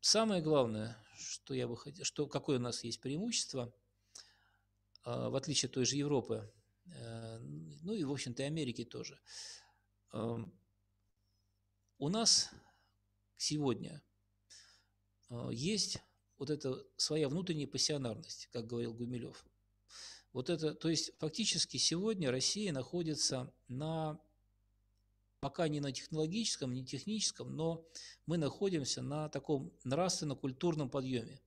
самое 0.00 0.42
главное, 0.42 0.96
что 1.18 1.54
я 1.54 1.66
бы 1.66 1.76
хотел, 1.76 2.04
что, 2.04 2.26
какое 2.26 2.58
у 2.58 2.62
нас 2.62 2.84
есть 2.84 3.00
преимущество, 3.00 3.74
а, 5.02 5.28
в 5.30 5.36
отличие 5.36 5.68
от 5.68 5.74
той 5.74 5.84
же 5.84 5.96
Европы, 5.96 6.50
э, 6.86 7.38
ну 7.38 7.92
и, 7.92 8.04
в 8.04 8.12
общем-то, 8.12 8.42
и 8.42 8.46
Америки 8.46 8.84
тоже. 8.84 9.20
У 11.98 12.08
нас 12.08 12.50
сегодня 13.36 14.02
а, 15.28 15.50
есть 15.50 15.98
вот 16.38 16.50
эта 16.50 16.84
своя 16.96 17.28
внутренняя 17.28 17.66
пассионарность, 17.66 18.48
как 18.52 18.66
говорил 18.66 18.94
Гумилев. 18.94 19.44
Вот 20.32 20.50
это, 20.50 20.74
то 20.74 20.88
есть 20.88 21.16
фактически 21.18 21.76
сегодня 21.76 22.30
Россия 22.30 22.72
находится 22.72 23.52
на 23.68 24.20
пока 25.44 25.68
не 25.68 25.78
на 25.78 25.92
технологическом, 25.92 26.72
не 26.72 26.86
техническом, 26.86 27.54
но 27.54 27.86
мы 28.24 28.38
находимся 28.38 29.02
на 29.02 29.28
таком 29.28 29.74
нравственно-культурном 29.84 30.88
подъеме. 30.88 31.38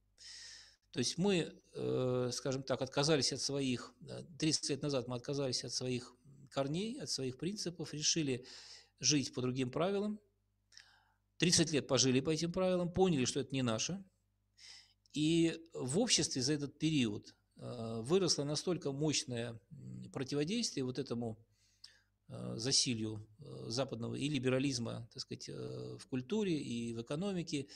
То 0.91 0.99
есть 0.99 1.17
мы, 1.17 1.51
э, 1.73 2.29
скажем 2.31 2.61
так, 2.61 2.83
отказались 2.83 3.33
от 3.33 3.41
своих, 3.41 3.95
30 4.37 4.69
лет 4.69 4.83
назад 4.83 5.07
мы 5.07 5.15
отказались 5.15 5.63
от 5.63 5.73
своих 5.73 6.15
корней, 6.51 7.01
от 7.01 7.09
своих 7.09 7.39
принципов, 7.39 7.91
решили 7.91 8.45
жить 8.99 9.33
по 9.33 9.41
другим 9.41 9.71
правилам. 9.71 10.19
30 11.37 11.71
лет 11.71 11.87
пожили 11.87 12.19
по 12.19 12.29
этим 12.29 12.51
правилам, 12.51 12.93
поняли, 12.93 13.25
что 13.25 13.39
это 13.39 13.49
не 13.51 13.63
наше. 13.63 14.03
И 15.13 15.59
в 15.73 15.97
обществе 15.97 16.43
за 16.43 16.53
этот 16.53 16.77
период 16.77 17.33
э, 17.55 18.01
выросло 18.01 18.43
настолько 18.43 18.91
мощное 18.91 19.59
противодействие 20.13 20.83
вот 20.83 20.99
этому 20.99 21.43
Э, 22.29 22.55
засилию 22.57 23.25
э, 23.39 23.69
западного 23.69 24.15
и 24.15 24.27
либерализма, 24.27 25.07
так 25.13 25.21
сказать, 25.21 25.47
э, 25.47 25.97
в 25.97 26.07
культуре 26.07 26.59
и 26.61 26.93
в 26.93 27.01
экономике, 27.01 27.67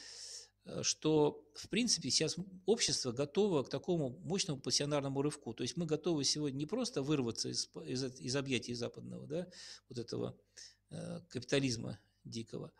что, 0.84 1.44
в 1.56 1.70
принципе, 1.70 2.12
сейчас 2.12 2.36
общество 2.68 3.12
готово 3.14 3.64
к 3.64 3.70
такому 3.70 4.10
мощному 4.20 4.62
пассионарному 4.62 5.22
рывку. 5.24 5.54
То 5.56 5.64
есть 5.64 5.76
мы 5.76 5.88
готовы 5.88 6.24
сегодня 6.24 6.58
не 6.58 6.66
просто 6.68 7.02
вырваться 7.02 7.50
из, 7.50 7.70
из, 7.86 8.04
из 8.20 8.36
объятий 8.36 8.76
западного, 8.76 9.26
да, 9.26 9.48
вот 9.90 9.98
этого 9.98 10.38
капитализма 11.30 11.98
дикого, 12.26 12.72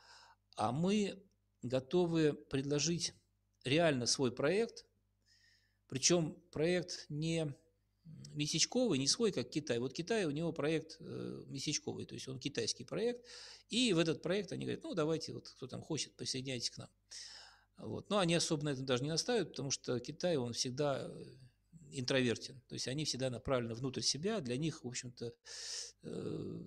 а 0.58 0.72
мы 0.72 1.24
готовы 1.64 2.34
предложить 2.34 3.16
реально 3.64 4.06
свой 4.06 4.32
проект, 4.32 4.86
причем 5.88 6.36
проект 6.52 7.08
не 7.10 7.56
месячковый, 8.34 8.98
не 8.98 9.08
свой, 9.08 9.32
как 9.32 9.50
Китай. 9.50 9.80
Вот 9.80 9.94
Китай, 9.94 10.26
у 10.26 10.32
него 10.32 10.52
проект 10.52 10.98
э, 11.00 11.44
месячковый, 11.48 12.06
то 12.06 12.16
есть 12.16 12.28
он 12.28 12.40
китайский 12.40 12.84
проект. 12.84 13.26
И 13.70 13.94
в 13.94 14.00
этот 14.00 14.22
проект 14.22 14.52
они 14.52 14.66
говорят, 14.66 14.84
ну, 14.84 14.94
давайте, 14.94 15.34
вот 15.34 15.50
кто 15.50 15.68
там 15.68 15.82
хочет, 15.82 16.16
присоединяйтесь 16.16 16.70
к 16.70 16.78
нам. 16.78 16.90
Вот. 17.78 18.10
Но 18.10 18.20
они 18.20 18.36
особо 18.36 18.64
на 18.64 18.70
этом 18.70 18.86
даже 18.86 19.04
не 19.04 19.10
настаивают, 19.10 19.50
потому 19.50 19.72
что 19.72 20.00
Китай, 20.00 20.38
он 20.38 20.54
всегда 20.54 21.08
э, 21.08 21.26
интровертен. 21.92 22.62
То 22.68 22.76
есть 22.76 22.88
они 22.88 23.06
всегда 23.06 23.30
направлены 23.30 23.74
внутрь 23.74 24.02
себя. 24.02 24.40
Для 24.40 24.58
них, 24.58 24.84
в 24.84 24.88
общем-то, 24.88 25.34
э, 26.04 26.60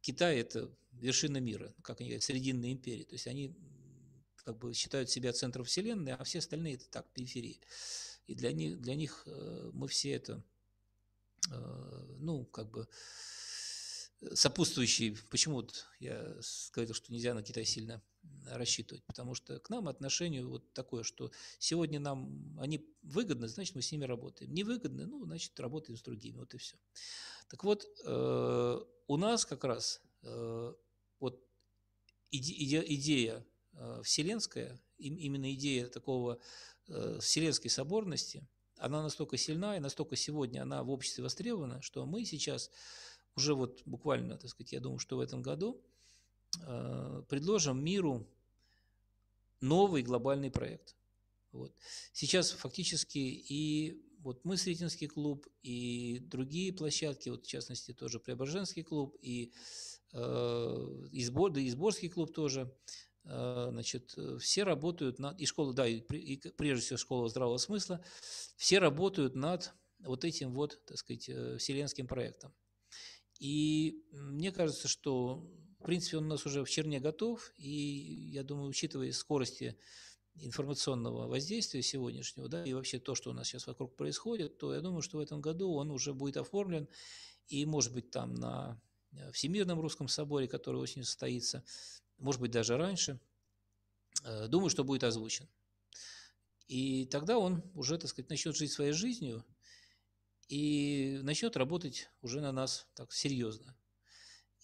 Китай– 0.00 0.38
это 0.40 0.70
вершина 0.92 1.38
мира, 1.38 1.74
как 1.82 2.00
они 2.00 2.10
говорят, 2.10 2.22
срединная 2.22 2.72
империя. 2.72 3.04
То 3.04 3.14
есть 3.14 3.26
они 3.26 3.56
как 4.36 4.58
бы 4.58 4.72
считают 4.72 5.10
себя 5.10 5.32
центром 5.32 5.64
вселенной, 5.64 6.12
а 6.12 6.24
все 6.24 6.38
остальные– 6.38 6.74
это 6.76 6.88
так, 6.88 7.10
периферии. 7.12 7.60
И 8.26 8.34
для 8.34 8.52
них, 8.52 8.80
для 8.80 8.94
них 8.94 9.26
мы 9.72 9.88
все 9.88 10.12
это 10.12 10.42
Э, 10.42 10.57
ну, 12.18 12.44
как 12.46 12.70
бы 12.70 12.88
сопутствующий, 14.34 15.16
почему 15.30 15.56
вот 15.56 15.86
я 16.00 16.36
говорил, 16.72 16.94
что 16.94 17.12
нельзя 17.12 17.34
на 17.34 17.42
Китай 17.42 17.64
сильно 17.64 18.02
рассчитывать, 18.46 19.04
потому 19.04 19.34
что 19.34 19.58
к 19.60 19.70
нам 19.70 19.88
отношение 19.88 20.44
вот 20.44 20.72
такое, 20.72 21.02
что 21.02 21.30
сегодня 21.58 22.00
нам 22.00 22.58
они 22.58 22.84
выгодны, 23.02 23.48
значит, 23.48 23.74
мы 23.74 23.82
с 23.82 23.92
ними 23.92 24.04
работаем. 24.04 24.52
Невыгодны, 24.52 25.06
ну, 25.06 25.24
значит, 25.24 25.58
работаем 25.60 25.96
с 25.96 26.02
другими, 26.02 26.38
вот 26.38 26.54
и 26.54 26.58
все. 26.58 26.76
Так 27.48 27.64
вот, 27.64 27.86
э, 28.04 28.80
у 29.06 29.16
нас 29.16 29.46
как 29.46 29.64
раз 29.64 30.02
э, 30.22 30.74
вот 31.20 31.46
иде, 32.30 32.84
идея 32.86 33.46
э, 33.72 34.00
вселенская, 34.02 34.80
именно 34.98 35.52
идея 35.54 35.88
такого 35.88 36.40
э, 36.88 37.18
вселенской 37.20 37.70
соборности, 37.70 38.46
она 38.78 39.02
настолько 39.02 39.36
сильна 39.36 39.76
и 39.76 39.80
настолько 39.80 40.16
сегодня 40.16 40.62
она 40.62 40.82
в 40.82 40.90
обществе 40.90 41.24
востребована, 41.24 41.82
что 41.82 42.06
мы 42.06 42.24
сейчас 42.24 42.70
уже 43.36 43.54
вот 43.54 43.82
буквально, 43.84 44.36
так 44.36 44.50
сказать, 44.50 44.72
я 44.72 44.80
думаю, 44.80 44.98
что 44.98 45.16
в 45.16 45.20
этом 45.20 45.42
году 45.42 45.80
э, 46.60 47.22
предложим 47.28 47.82
миру 47.82 48.26
новый 49.60 50.02
глобальный 50.02 50.50
проект. 50.50 50.96
Вот. 51.52 51.72
Сейчас 52.12 52.50
фактически 52.50 53.18
и 53.18 54.02
вот 54.20 54.44
мы, 54.44 54.56
Сретенский 54.56 55.06
клуб, 55.06 55.46
и 55.62 56.18
другие 56.20 56.72
площадки, 56.72 57.28
вот 57.28 57.44
в 57.44 57.48
частности 57.48 57.92
тоже 57.92 58.18
Преображенский 58.18 58.82
клуб, 58.82 59.16
и, 59.22 59.52
э, 60.12 61.06
Избор, 61.12 61.52
да, 61.52 61.66
Изборский 61.66 62.08
клуб 62.08 62.32
тоже, 62.34 62.74
значит, 63.24 64.16
все 64.40 64.64
работают 64.64 65.18
над, 65.18 65.38
и 65.38 65.46
школа, 65.46 65.74
да, 65.74 65.86
и, 65.86 65.98
и 65.98 66.36
прежде 66.50 66.84
всего 66.84 66.96
школа 66.96 67.28
здравого 67.28 67.58
смысла, 67.58 68.02
все 68.56 68.78
работают 68.78 69.34
над 69.34 69.74
вот 70.00 70.24
этим 70.24 70.52
вот, 70.52 70.80
так 70.86 70.98
сказать, 70.98 71.28
э, 71.28 71.56
вселенским 71.58 72.06
проектом. 72.06 72.54
И 73.38 74.04
мне 74.12 74.52
кажется, 74.52 74.88
что, 74.88 75.46
в 75.80 75.84
принципе, 75.84 76.18
он 76.18 76.24
у 76.24 76.28
нас 76.28 76.46
уже 76.46 76.64
в 76.64 76.70
черне 76.70 77.00
готов, 77.00 77.52
и 77.56 78.30
я 78.32 78.42
думаю, 78.42 78.68
учитывая 78.68 79.12
скорости 79.12 79.78
информационного 80.34 81.26
воздействия 81.26 81.82
сегодняшнего, 81.82 82.48
да, 82.48 82.64
и 82.64 82.72
вообще 82.72 82.98
то, 82.98 83.14
что 83.14 83.30
у 83.30 83.32
нас 83.32 83.48
сейчас 83.48 83.66
вокруг 83.66 83.96
происходит, 83.96 84.58
то 84.58 84.74
я 84.74 84.80
думаю, 84.80 85.02
что 85.02 85.18
в 85.18 85.20
этом 85.20 85.40
году 85.40 85.72
он 85.72 85.90
уже 85.90 86.14
будет 86.14 86.36
оформлен, 86.36 86.88
и, 87.48 87.64
может 87.66 87.92
быть, 87.92 88.10
там 88.10 88.34
на 88.34 88.80
э, 89.12 89.30
Всемирном 89.32 89.80
русском 89.80 90.08
соборе, 90.08 90.46
который 90.48 90.80
осенью 90.80 91.06
состоится, 91.06 91.64
может 92.18 92.40
быть, 92.40 92.50
даже 92.50 92.76
раньше, 92.76 93.20
э, 94.24 94.48
думаю, 94.48 94.70
что 94.70 94.84
будет 94.84 95.04
озвучен. 95.04 95.48
И 96.66 97.06
тогда 97.06 97.38
он 97.38 97.62
уже, 97.74 97.98
так 97.98 98.10
сказать, 98.10 98.30
начнет 98.30 98.56
жить 98.56 98.72
своей 98.72 98.92
жизнью 98.92 99.44
и 100.48 101.20
начнет 101.22 101.56
работать 101.56 102.10
уже 102.20 102.40
на 102.40 102.52
нас 102.52 102.86
так 102.94 103.12
серьезно. 103.12 103.76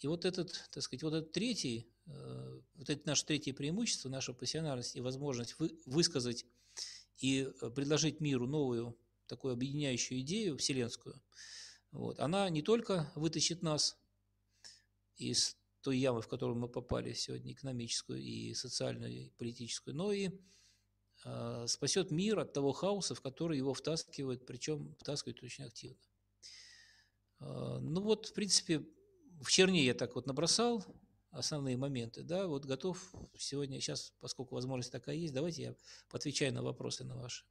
И 0.01 0.07
вот 0.07 0.25
этот, 0.25 0.69
так 0.71 0.83
сказать, 0.83 1.03
вот 1.03 1.15
этот 1.15 1.33
третий 1.33 1.89
Э, 2.07 2.61
вот 2.75 2.91
это 2.91 3.07
наше 3.07 3.25
третье 3.25 3.55
преимущество, 3.55 4.09
наша 4.09 4.33
пассионарность 4.33 4.97
и 4.97 5.01
возможность 5.01 5.59
вы, 5.59 5.79
высказать 5.87 6.45
и 7.19 7.51
э, 7.61 7.71
предложить 7.71 8.21
миру 8.21 8.47
новую 8.47 8.99
такую 9.27 9.55
объединяющую 9.55 10.21
идею 10.21 10.59
вселенскую, 10.59 11.23
вот, 11.93 12.19
она 12.21 12.49
не 12.51 12.61
только 12.61 13.11
вытащит 13.15 13.63
нас 13.63 13.97
из 15.17 15.57
той 15.85 15.99
ямы, 15.99 16.23
в 16.23 16.29
которую 16.29 16.59
мы 16.59 16.69
попали 16.69 17.13
сегодня, 17.13 17.53
экономическую 17.53 18.21
и 18.21 18.55
социальную, 18.55 19.13
и 19.13 19.31
политическую, 19.31 19.95
но 19.95 20.13
и 20.13 20.31
э, 21.25 21.65
спасет 21.69 22.11
мир 22.11 22.41
от 22.41 22.55
того 22.55 22.73
хаоса, 22.73 23.15
в 23.15 23.21
который 23.21 23.59
его 23.59 23.75
втаскивают, 23.75 24.47
причем 24.47 24.95
втаскивают 24.99 25.43
очень 25.43 25.65
активно. 25.65 26.01
Э, 27.41 27.79
ну 27.81 28.01
вот, 28.01 28.27
в 28.27 28.33
принципе, 28.33 28.83
в 29.43 29.51
черне 29.51 29.85
я 29.85 29.93
так 29.93 30.15
вот 30.15 30.27
набросал, 30.27 30.85
основные 31.31 31.77
моменты, 31.77 32.23
да, 32.23 32.47
вот 32.47 32.65
готов 32.65 33.13
сегодня, 33.37 33.79
сейчас, 33.81 34.15
поскольку 34.21 34.55
возможность 34.55 34.93
такая 34.93 35.17
есть, 35.17 35.35
давайте 35.35 35.63
я 35.63 35.75
отвечаю 36.13 36.55
на 36.55 36.63
вопросы 36.63 37.05
на 37.05 37.17
ваши. 37.17 37.45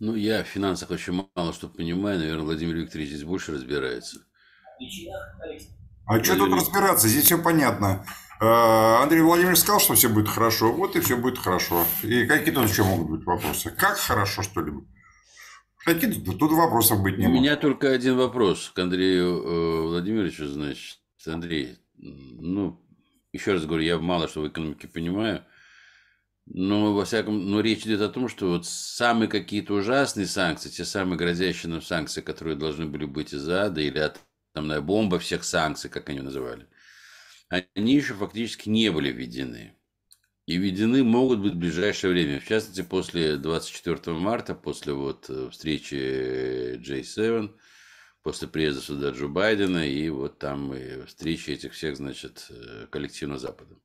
Ну, 0.00 0.14
я 0.16 0.42
в 0.42 0.48
финансах 0.48 0.90
очень 0.90 1.28
мало 1.34 1.52
что 1.52 1.68
понимаю, 1.68 2.18
наверное, 2.18 2.44
Владимир 2.44 2.76
Викторович 2.76 3.10
здесь 3.10 3.24
больше 3.24 3.52
разбирается. 3.52 4.24
А 6.08 6.24
что 6.24 6.36
тут 6.36 6.52
разбираться? 6.52 7.06
Здесь 7.06 7.24
все 7.24 7.36
понятно. 7.36 8.04
А, 8.40 9.02
Андрей 9.02 9.20
Владимирович 9.20 9.58
сказал, 9.58 9.78
что 9.78 9.94
все 9.94 10.08
будет 10.08 10.28
хорошо, 10.28 10.72
вот 10.72 10.96
и 10.96 11.00
все 11.00 11.16
будет 11.16 11.38
хорошо. 11.38 11.84
И 12.02 12.26
какие 12.26 12.54
тут 12.54 12.68
еще 12.68 12.82
могут 12.82 13.10
быть 13.10 13.26
вопросы? 13.26 13.70
Как 13.76 13.98
хорошо 13.98 14.42
что-либо? 14.42 14.84
Какие 15.84 16.12
тут, 16.12 16.38
тут 16.38 16.52
вопросов 16.52 17.02
быть 17.02 17.18
не 17.18 17.26
У 17.26 17.28
может. 17.28 17.42
Меня 17.42 17.56
только 17.56 17.90
один 17.90 18.16
вопрос 18.16 18.70
к 18.74 18.78
Андрею 18.78 19.42
э, 19.42 19.82
Владимировичу, 19.88 20.46
значит. 20.46 20.98
Андрей, 21.26 21.76
ну, 21.98 22.80
еще 23.32 23.52
раз 23.52 23.66
говорю, 23.66 23.82
я 23.82 23.98
мало 23.98 24.28
что 24.28 24.40
в 24.40 24.48
экономике 24.48 24.88
понимаю, 24.88 25.44
но, 26.46 26.94
во 26.94 27.04
всяком, 27.04 27.50
но 27.50 27.60
речь 27.60 27.84
идет 27.84 28.00
о 28.00 28.08
том, 28.08 28.28
что 28.28 28.48
вот 28.48 28.64
самые 28.64 29.28
какие-то 29.28 29.74
ужасные 29.74 30.26
санкции, 30.26 30.70
те 30.70 30.86
самые 30.86 31.18
грозящие 31.18 31.70
нам 31.70 31.82
санкции, 31.82 32.22
которые 32.22 32.56
должны 32.56 32.86
были 32.86 33.04
быть 33.04 33.34
из 33.34 33.46
ада, 33.48 33.82
или 33.82 33.98
атомная 34.58 34.80
бомба 34.80 35.18
всех 35.18 35.44
санкций, 35.44 35.88
как 35.88 36.08
они 36.08 36.20
называли, 36.20 36.66
они 37.48 37.94
еще 37.94 38.14
фактически 38.14 38.68
не 38.68 38.90
были 38.90 39.10
введены. 39.10 39.74
И 40.46 40.56
введены 40.56 41.04
могут 41.04 41.40
быть 41.40 41.52
в 41.52 41.58
ближайшее 41.58 42.12
время. 42.12 42.40
В 42.40 42.46
частности, 42.46 42.80
после 42.82 43.36
24 43.36 44.16
марта, 44.16 44.54
после 44.54 44.94
вот 44.94 45.26
э, 45.28 45.50
встречи 45.50 46.76
J7, 46.76 47.50
после 48.22 48.48
приезда 48.48 48.80
сюда 48.80 49.10
Джо 49.10 49.28
Байдена 49.28 49.86
и 49.86 50.08
вот 50.08 50.38
там 50.38 50.74
и 50.74 51.04
встречи 51.04 51.50
этих 51.50 51.74
всех, 51.74 51.96
значит, 51.96 52.46
э, 52.48 52.86
коллективно 52.90 53.38
Запада. 53.38 53.76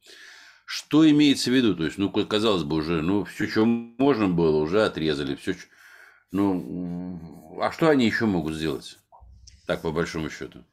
Что 0.66 1.10
имеется 1.10 1.52
в 1.52 1.54
виду? 1.54 1.76
То 1.76 1.84
есть, 1.84 1.98
ну, 1.98 2.10
казалось 2.10 2.64
бы, 2.64 2.78
уже, 2.78 3.02
ну, 3.02 3.26
все, 3.26 3.46
что 3.48 3.66
можно 3.66 4.30
было, 4.30 4.56
уже 4.56 4.86
отрезали. 4.86 5.36
Все, 5.36 5.56
ну, 6.32 7.60
а 7.62 7.74
что 7.74 7.90
они 7.90 8.06
еще 8.06 8.26
могут 8.26 8.56
сделать? 8.56 9.03
Так, 9.66 9.82
по 9.82 9.92
большому 9.92 10.30
счету. 10.30 10.64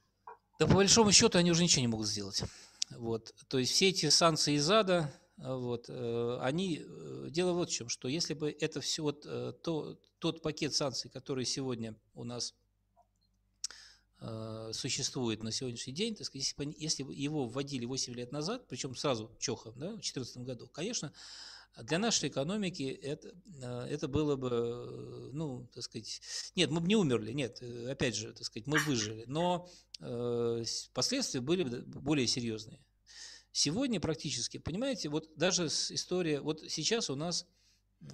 Да, 0.59 0.66
по 0.66 0.74
большому 0.74 1.12
счету, 1.12 1.38
они 1.38 1.50
уже 1.50 1.62
ничего 1.62 1.83
не 1.83 1.88
могут 1.88 2.07
сделать. 2.07 2.42
Вот. 2.90 3.35
То 3.48 3.59
есть, 3.59 3.72
все 3.72 3.88
эти 3.88 4.09
санкции 4.11 4.55
из 4.55 4.70
ада, 4.70 5.12
вот, 5.37 5.87
э, 5.88 6.38
они, 6.42 6.83
э, 6.85 7.29
дело 7.31 7.53
вот 7.53 7.70
в 7.70 7.72
чем, 7.72 7.88
что 7.88 8.09
если 8.09 8.35
бы 8.35 8.50
это 8.61 8.81
все, 8.81 9.03
вот, 9.03 9.22
то, 9.22 9.98
тот 10.18 10.42
пакет 10.42 10.74
санкций, 10.74 11.11
который 11.11 11.44
сегодня 11.44 11.94
у 12.14 12.24
нас 12.24 12.55
Э, 14.22 14.70
существует 14.74 15.42
на 15.42 15.50
сегодняшний 15.50 15.94
день, 15.94 16.14
так 16.14 16.26
сказать, 16.26 16.55
если 16.76 17.03
бы, 17.05 17.14
его 17.14 17.46
вводили 17.46 17.87
8 17.87 18.12
лет 18.12 18.33
назад, 18.33 18.66
причем 18.68 18.94
сразу 18.94 19.35
Чохом, 19.38 19.72
да, 19.79 19.87
в 19.87 20.00
2014 20.00 20.37
году, 20.44 20.68
конечно, 20.68 21.11
для 21.76 21.98
нашей 21.98 22.28
экономики 22.28 22.83
это, 22.83 23.33
э, 23.62 23.87
это 23.90 24.09
было 24.09 24.37
бы, 24.37 24.48
э, 24.50 25.30
ну, 25.33 25.68
так 25.72 25.85
сказать, 25.85 26.20
нет, 26.56 26.70
мы 26.70 26.80
бы 26.80 26.88
не 26.88 26.96
умерли, 26.96 27.33
нет, 27.33 27.62
опять 27.88 28.16
же, 28.16 28.33
так 28.33 28.44
сказать, 28.44 28.66
мы 28.66 28.78
выжили, 28.78 29.24
но 29.26 29.68
э, 30.00 30.64
последствия 30.92 31.40
были 31.40 31.64
более 31.64 32.26
серьезные. 32.26 32.85
Сегодня 33.52 34.00
практически, 34.00 34.59
понимаете, 34.59 35.09
вот 35.09 35.30
даже 35.37 35.66
история, 35.66 36.40
вот 36.40 36.62
сейчас 36.68 37.11
у 37.11 37.16
нас 37.16 37.46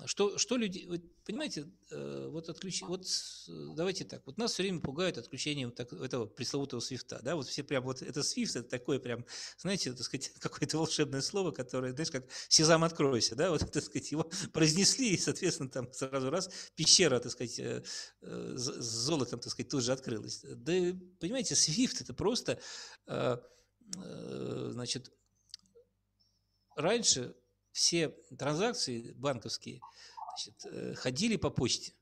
что, 0.06 0.36
что 0.36 0.56
люди, 0.56 0.88
понимаете, 1.24 1.68
э, 1.90 2.28
вот 2.30 2.48
отключ, 2.48 2.82
вот 2.82 3.06
давайте 3.76 4.04
так, 4.04 4.26
вот 4.26 4.36
нас 4.36 4.52
все 4.52 4.64
время 4.64 4.80
пугают 4.80 5.16
отключением 5.16 5.70
так, 5.70 5.92
этого 5.92 6.26
пресловутого 6.26 6.80
свифта, 6.80 7.20
да, 7.22 7.36
вот 7.36 7.46
все 7.46 7.62
прям 7.62 7.84
вот 7.84 8.02
это 8.02 8.22
свифт, 8.24 8.56
это 8.56 8.68
такое 8.68 8.98
прям, 8.98 9.24
знаете, 9.58 9.92
так 9.92 10.02
сказать, 10.02 10.32
какое-то 10.40 10.78
волшебное 10.78 11.20
слово, 11.20 11.52
которое, 11.52 11.92
знаешь, 11.92 12.10
как 12.10 12.24
сезам 12.48 12.82
откройся, 12.82 13.36
да, 13.36 13.50
вот, 13.50 13.60
так 13.72 13.82
сказать, 13.82 14.10
его 14.10 14.28
произнесли, 14.52 15.10
и, 15.10 15.18
соответственно, 15.18 15.70
там 15.70 15.92
сразу 15.92 16.30
раз 16.30 16.50
пещера, 16.74 17.20
так 17.20 17.30
сказать, 17.30 17.58
э, 17.60 17.82
э, 18.22 18.54
с 18.56 18.82
золотом, 18.82 19.38
так 19.38 19.52
сказать, 19.52 19.70
тут 19.70 19.84
же 19.84 19.92
открылась. 19.92 20.40
Да, 20.42 20.72
понимаете, 21.20 21.54
свифт 21.54 22.00
это 22.00 22.12
просто, 22.12 22.60
значит, 24.72 25.12
раньше 26.74 27.36
все 27.76 28.08
транзакции 28.38 29.12
банковские 29.12 29.80
значит, 30.30 30.54
э, 30.64 30.94
ходили 30.94 31.36
по 31.36 31.50
почте. 31.50 31.92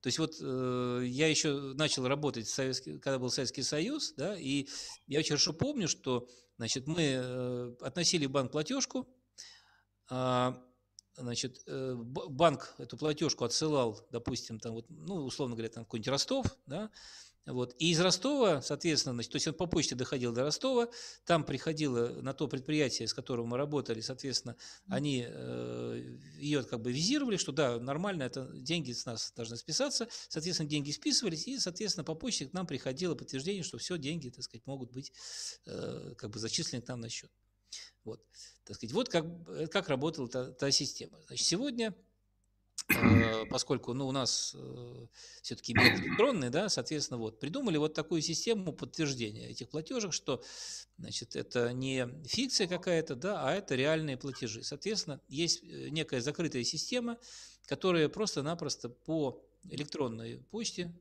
То 0.00 0.08
есть 0.08 0.18
вот 0.18 0.34
э, 0.40 1.02
я 1.06 1.28
еще 1.28 1.74
начал 1.74 2.08
работать, 2.08 2.48
в 2.48 2.52
Советский, 2.52 2.98
когда 2.98 3.20
был 3.20 3.30
Советский 3.30 3.62
Союз, 3.62 4.14
да, 4.16 4.36
и 4.36 4.66
я 5.06 5.20
очень 5.20 5.30
хорошо 5.30 5.52
помню, 5.52 5.86
что 5.86 6.28
значит, 6.56 6.88
мы 6.88 7.02
э, 7.02 7.74
относили 7.82 8.26
в 8.26 8.32
банк 8.32 8.50
платежку, 8.50 9.06
э, 10.10 10.52
значит, 11.20 11.62
э, 11.66 11.94
банк 11.96 12.74
эту 12.78 12.96
платежку 12.96 13.44
отсылал, 13.44 14.00
допустим, 14.10 14.58
там 14.58 14.74
вот, 14.74 14.86
ну, 14.88 15.24
условно 15.24 15.54
говоря, 15.54 15.70
там 15.70 15.84
какой-нибудь 15.84 16.08
Ростов, 16.08 16.46
да, 16.66 16.90
вот. 17.46 17.74
И 17.78 17.90
из 17.90 18.00
Ростова, 18.00 18.60
соответственно, 18.60 19.14
значит, 19.14 19.32
то 19.32 19.36
есть 19.36 19.48
он 19.48 19.54
по 19.54 19.66
почте 19.66 19.94
доходил 19.94 20.32
до 20.32 20.42
Ростова, 20.44 20.88
там 21.24 21.44
приходило 21.44 22.08
на 22.20 22.32
то 22.34 22.48
предприятие, 22.48 23.08
с 23.08 23.14
которым 23.14 23.48
мы 23.48 23.56
работали, 23.56 24.00
соответственно, 24.00 24.56
они 24.88 25.24
э, 25.26 26.18
ее 26.36 26.62
как 26.62 26.80
бы 26.80 26.92
визировали, 26.92 27.36
что 27.36 27.52
да, 27.52 27.78
нормально, 27.80 28.24
это 28.24 28.50
деньги 28.52 28.92
с 28.92 29.06
нас 29.06 29.32
должны 29.34 29.56
списаться, 29.56 30.08
соответственно, 30.28 30.68
деньги 30.68 30.90
списывались, 30.90 31.46
и, 31.48 31.58
соответственно, 31.58 32.04
по 32.04 32.14
почте 32.14 32.46
к 32.46 32.52
нам 32.52 32.66
приходило 32.66 33.14
подтверждение, 33.14 33.62
что 33.62 33.78
все, 33.78 33.96
деньги, 33.96 34.28
так 34.28 34.44
сказать, 34.44 34.66
могут 34.66 34.92
быть 34.92 35.12
э, 35.66 36.14
как 36.18 36.30
бы 36.30 36.38
зачислены 36.38 36.82
к 36.82 36.88
нам 36.88 37.00
на 37.00 37.08
счет. 37.08 37.30
Вот, 38.04 38.24
так 38.64 38.76
сказать, 38.76 38.94
вот 38.94 39.08
как, 39.08 39.24
как 39.70 39.88
работала 39.88 40.28
та, 40.28 40.52
та 40.52 40.70
система. 40.70 41.18
Значит, 41.26 41.46
сегодня 41.46 41.94
Э, 42.88 43.44
поскольку 43.46 43.92
ну, 43.94 44.08
у 44.08 44.12
нас 44.12 44.54
э, 44.58 45.06
все-таки 45.42 45.74
мир 45.74 45.94
электронный, 45.94 46.50
да, 46.50 46.68
соответственно, 46.68 47.18
вот, 47.18 47.38
придумали 47.38 47.76
вот 47.76 47.94
такую 47.94 48.22
систему 48.22 48.72
подтверждения 48.72 49.48
этих 49.48 49.68
платежек, 49.68 50.12
что 50.12 50.42
значит, 50.98 51.36
это 51.36 51.72
не 51.72 52.08
фикция 52.26 52.66
какая-то, 52.66 53.14
да, 53.14 53.46
а 53.46 53.52
это 53.52 53.74
реальные 53.74 54.16
платежи. 54.16 54.62
Соответственно, 54.62 55.20
есть 55.28 55.62
э, 55.62 55.88
некая 55.90 56.20
закрытая 56.20 56.64
система, 56.64 57.18
которая 57.66 58.08
просто-напросто 58.08 58.88
по 58.88 59.44
электронной 59.64 60.38
почте 60.50 60.92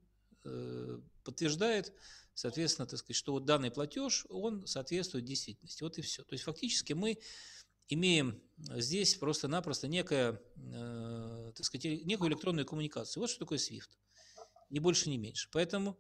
э, 0.44 1.00
подтверждает, 1.24 1.94
соответственно, 2.40 2.88
так 2.88 3.00
сказать, 3.00 3.18
что 3.18 3.34
вот 3.34 3.44
данный 3.44 3.70
платеж, 3.70 4.26
он 4.30 4.66
соответствует 4.66 5.26
действительности. 5.26 5.84
Вот 5.84 5.98
и 5.98 6.02
все. 6.02 6.24
То 6.24 6.34
есть 6.34 6.46
фактически 6.46 6.94
мы 6.94 7.20
имеем 7.90 8.42
здесь 8.58 9.16
просто-напросто 9.16 9.90
некое, 9.90 10.42
э, 10.56 11.52
так 11.54 11.66
сказать, 11.66 12.06
некую 12.06 12.30
электронную 12.30 12.66
коммуникацию. 12.66 13.20
Вот 13.20 13.30
что 13.30 13.40
такое 13.40 13.58
SWIFT. 13.58 13.90
Ни 14.70 14.80
больше, 14.80 15.10
ни 15.10 15.18
меньше. 15.18 15.50
Поэтому 15.52 15.98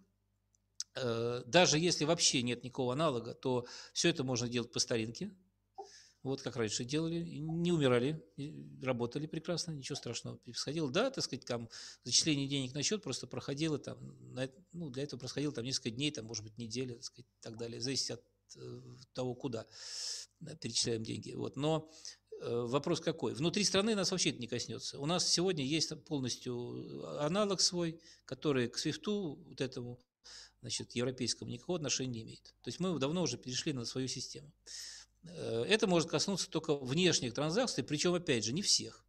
э, 0.95 1.43
даже 1.45 1.77
если 1.77 2.05
вообще 2.05 2.41
нет 2.41 2.63
никакого 2.63 2.93
аналога, 2.93 3.33
то 3.33 3.67
все 3.91 4.07
это 4.07 4.23
можно 4.23 4.47
делать 4.47 4.71
по 4.71 4.79
старинке. 4.79 5.35
Вот 6.21 6.41
как 6.41 6.57
раньше 6.57 6.83
делали, 6.83 7.21
не 7.21 7.71
умирали, 7.71 8.21
работали 8.81 9.25
прекрасно, 9.25 9.71
ничего 9.71 9.95
страшного 9.95 10.35
происходило. 10.35 10.91
Да, 10.91 11.11
так 11.11 11.23
сказать, 11.23 11.45
там 11.45 11.69
зачисление 12.03 12.47
денег 12.47 12.73
на 12.73 12.83
счет 12.83 13.01
просто 13.01 13.25
проходило 13.25 13.79
там, 13.79 13.97
ну, 14.73 14.89
для 14.89 15.03
этого 15.03 15.19
происходило 15.19 15.53
там 15.53 15.63
несколько 15.63 15.91
дней, 15.91 16.11
там, 16.11 16.25
может 16.25 16.43
быть, 16.43 16.57
неделя, 16.57 16.95
так 16.95 17.03
сказать, 17.03 17.25
и 17.25 17.41
так 17.41 17.57
далее, 17.57 17.79
зависит 17.79 18.11
от 18.11 18.23
э, 18.57 18.81
того, 19.13 19.33
куда 19.33 19.65
перечисляем 20.59 21.03
деньги. 21.03 21.31
Вот. 21.31 21.55
Но 21.55 21.89
э, 22.41 22.63
вопрос 22.67 22.99
какой? 22.99 23.33
Внутри 23.33 23.63
страны 23.63 23.95
нас 23.95 24.11
вообще 24.11 24.31
это 24.31 24.39
не 24.39 24.47
коснется. 24.47 24.99
У 24.99 25.05
нас 25.05 25.25
сегодня 25.25 25.65
есть 25.65 25.93
полностью 26.03 27.17
аналог 27.21 27.61
свой, 27.61 27.97
который 28.25 28.67
к 28.67 28.77
свифту, 28.77 29.35
вот 29.47 29.61
этому, 29.61 29.97
значит, 30.59 30.91
европейскому, 30.91 31.49
никакого 31.49 31.77
отношения 31.77 32.11
не 32.11 32.21
имеет. 32.23 32.43
То 32.61 32.67
есть 32.67 32.81
мы 32.81 32.99
давно 32.99 33.21
уже 33.21 33.37
перешли 33.37 33.71
на 33.71 33.85
свою 33.85 34.09
систему. 34.09 34.51
Э, 35.23 35.65
это 35.67 35.87
может 35.87 36.09
коснуться 36.09 36.49
только 36.49 36.75
внешних 36.75 37.33
транзакций, 37.33 37.83
причем, 37.83 38.13
опять 38.13 38.45
же, 38.45 38.53
не 38.53 38.61
всех, 38.61 39.05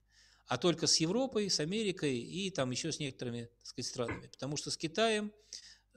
а 0.46 0.58
только 0.58 0.86
с 0.86 0.96
Европой, 0.96 1.48
с 1.48 1.60
Америкой 1.60 2.18
и 2.18 2.50
там 2.50 2.70
еще 2.70 2.92
с 2.92 2.98
некоторыми, 2.98 3.50
так 3.58 3.66
сказать, 3.66 3.90
странами. 3.90 4.26
Потому 4.28 4.56
что 4.56 4.70
с 4.70 4.76
Китаем 4.76 5.32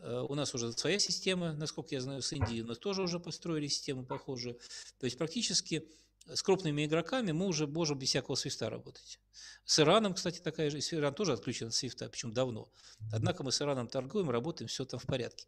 Э, 0.04 0.26
у 0.28 0.36
нас 0.36 0.54
уже 0.54 0.72
своя 0.74 1.00
система, 1.00 1.54
насколько 1.54 1.96
я 1.96 2.02
знаю, 2.02 2.22
с 2.22 2.32
Индией 2.34 2.62
у 2.62 2.66
нас 2.68 2.78
тоже 2.78 3.02
уже 3.02 3.20
построили 3.20 3.68
систему 3.68 4.06
похожую. 4.06 4.60
То 5.00 5.06
есть 5.06 5.18
практически 5.18 5.88
с 6.26 6.42
крупными 6.42 6.86
игроками 6.86 7.32
мы 7.32 7.48
уже 7.48 7.68
можем 7.68 8.00
без 8.00 8.10
всякого 8.10 8.36
свифта 8.36 8.70
работать. 8.70 9.20
С 9.66 9.80
Ираном, 9.80 10.14
кстати, 10.14 10.40
такая 10.40 10.70
же. 10.70 10.80
Иран 10.80 11.14
тоже 11.14 11.34
отключен 11.34 11.68
от 11.68 11.74
свифта, 11.74 12.10
причем 12.10 12.34
давно. 12.34 12.70
Однако 13.12 13.44
мы 13.44 13.52
с 13.52 13.62
Ираном 13.62 13.88
торгуем, 13.88 14.30
работаем, 14.30 14.68
все 14.68 14.86
там 14.86 15.00
в 15.00 15.06
порядке. 15.06 15.46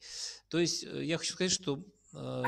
То 0.47 0.59
есть 0.59 0.83
э, 0.83 1.03
я 1.03 1.17
хочу 1.17 1.33
сказать, 1.33 1.51
что 1.51 1.83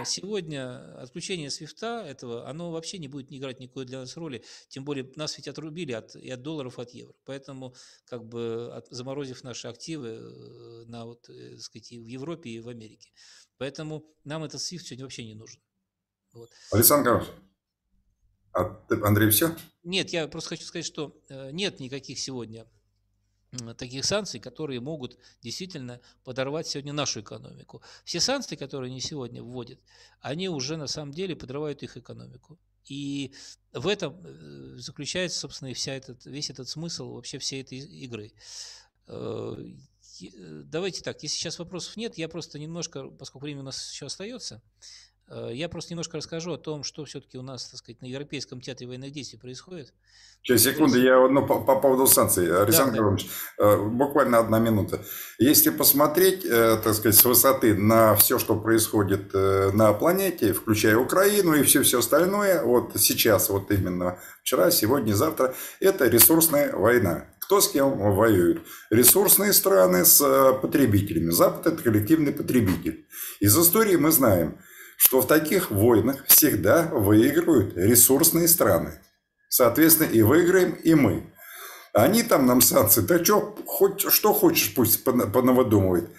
сегодня 0.06 1.02
отключение 1.02 1.50
свифта 1.50 2.04
этого, 2.08 2.48
оно 2.48 2.72
вообще 2.72 2.98
не 2.98 3.08
будет 3.08 3.32
играть 3.32 3.60
никакой 3.60 3.86
для 3.86 4.00
нас 4.00 4.16
роли. 4.18 4.44
Тем 4.70 4.86
более 4.86 5.12
нас 5.16 5.38
ведь 5.38 5.48
отрубили 5.48 5.92
от, 5.92 6.16
и 6.16 6.30
от 6.30 6.42
долларов, 6.42 6.80
от 6.80 6.92
евро. 6.92 7.14
Поэтому, 7.26 7.76
как 8.06 8.26
бы 8.26 8.72
от, 8.74 8.88
заморозив 8.90 9.44
наши 9.44 9.68
активы 9.68 10.08
э, 10.08 10.86
на, 10.86 11.06
вот, 11.06 11.24
так 11.24 11.62
сказать, 11.62 11.92
и 11.92 12.00
в 12.00 12.06
Европе, 12.06 12.50
и 12.50 12.60
в 12.60 12.68
Америке. 12.68 13.12
Поэтому 13.58 14.06
нам 14.24 14.44
этот 14.44 14.62
свифт 14.62 14.86
сегодня 14.86 15.06
вообще 15.06 15.26
не 15.26 15.36
нужен. 15.36 15.60
Вот. 16.34 16.50
Александр 16.72 17.10
Карлович, 17.10 17.30
а 18.54 18.64
ты, 18.88 18.96
Андрей, 19.04 19.30
все? 19.30 19.56
Нет, 19.84 20.10
я 20.10 20.28
просто 20.28 20.50
хочу 20.50 20.64
сказать, 20.64 20.86
что 20.86 21.20
э, 21.30 21.52
нет 21.52 21.80
никаких 21.80 22.20
сегодня 22.20 22.68
таких 23.78 24.06
санкций, 24.06 24.40
которые 24.40 24.80
могут 24.80 25.18
действительно 25.42 26.02
подорвать 26.24 26.68
сегодня 26.68 26.94
нашу 26.94 27.22
экономику. 27.22 27.82
Все 28.04 28.20
санкции, 28.20 28.56
которые 28.56 28.92
они 28.92 29.00
сегодня 29.00 29.42
вводят, 29.42 29.80
они 30.22 30.50
уже 30.50 30.78
на 30.78 30.88
самом 30.88 31.14
деле 31.14 31.36
подрывают 31.36 31.84
их 31.84 31.98
экономику. 31.98 32.60
И 32.86 33.34
в 33.74 33.88
этом 33.88 34.16
э, 34.24 34.78
заключается, 34.78 35.40
собственно, 35.40 35.70
и 35.70 35.74
вся 35.74 35.94
этот, 35.94 36.26
весь 36.26 36.50
этот 36.50 36.70
смысл 36.70 37.14
вообще 37.14 37.38
всей 37.38 37.62
этой 37.62 37.80
игры. 37.80 38.32
Э, 39.08 39.56
давайте 40.64 41.02
так, 41.04 41.22
если 41.22 41.38
сейчас 41.38 41.60
вопросов 41.60 41.98
нет, 41.98 42.18
я 42.18 42.30
просто 42.30 42.60
немножко, 42.60 43.10
поскольку 43.10 43.46
время 43.46 43.62
у 43.62 43.66
нас 43.66 43.92
еще 43.92 44.06
остается, 44.06 44.62
Э, 44.62 45.07
я 45.30 45.68
просто 45.68 45.92
немножко 45.92 46.18
расскажу 46.18 46.54
о 46.54 46.58
том, 46.58 46.84
что 46.84 47.04
все-таки 47.06 47.38
у 47.38 47.42
нас, 47.42 47.70
так 47.70 47.80
сказать, 47.80 48.02
на 48.02 48.06
Европейском 48.06 48.62
театре 48.62 48.88
военных 48.88 49.12
действий 49.12 49.38
происходит. 49.38 49.94
Сейчас, 50.42 50.62
секунду, 50.62 50.98
я 50.98 51.28
ну, 51.28 51.46
по, 51.46 51.60
по 51.60 51.76
поводу 51.76 52.08
санкций. 52.08 52.46
Александр 52.46 52.92
да, 52.92 52.98
Григорьевич, 52.98 53.30
да. 53.58 53.66
Э, 53.66 53.78
буквально 53.84 54.40
одна 54.40 54.60
минута. 54.60 55.04
Если 55.40 55.70
посмотреть, 55.70 56.46
э, 56.46 56.78
так 56.82 56.94
сказать, 56.94 57.20
с 57.20 57.26
высоты 57.26 57.76
на 57.76 58.16
все, 58.16 58.40
что 58.40 58.56
происходит 58.56 59.34
на 59.34 59.92
планете, 59.92 60.54
включая 60.54 60.98
Украину 60.98 61.54
и 61.54 61.64
все, 61.64 61.84
все 61.84 62.00
остальное, 62.00 62.64
вот 62.64 62.92
сейчас, 62.96 63.50
вот 63.50 63.70
именно 63.72 64.20
вчера, 64.44 64.72
сегодня, 64.72 65.14
завтра, 65.14 65.54
это 65.82 66.08
ресурсная 66.08 66.74
война. 66.74 67.26
Кто 67.40 67.60
с 67.60 67.70
кем 67.70 68.16
воюет? 68.16 68.62
Ресурсные 68.90 69.52
страны 69.52 70.06
с 70.06 70.54
потребителями. 70.62 71.32
Запад– 71.32 71.68
это 71.74 71.84
коллективный 71.84 72.32
потребитель. 72.32 73.06
Из 73.42 73.58
истории 73.58 73.98
мы 73.98 74.12
знаем– 74.12 74.58
что 74.98 75.22
в 75.22 75.28
таких 75.28 75.72
войнах 75.72 76.26
всегда 76.26 76.90
выигрывают 76.92 77.78
ресурсные 77.78 78.48
страны. 78.48 79.00
Соответственно, 79.48 80.08
и 80.08 80.22
выиграем 80.24 80.72
и 80.72 80.96
мы. 80.96 81.32
Они 81.94 82.24
там 82.24 82.46
нам 82.46 82.62
санкции, 82.62 83.02
да 83.02 83.24
что, 83.24 83.56
хоть, 83.66 84.02
что 84.12 84.34
хочешь, 84.34 84.74
пусть 84.76 85.04
понавыдумывает. 85.04 86.10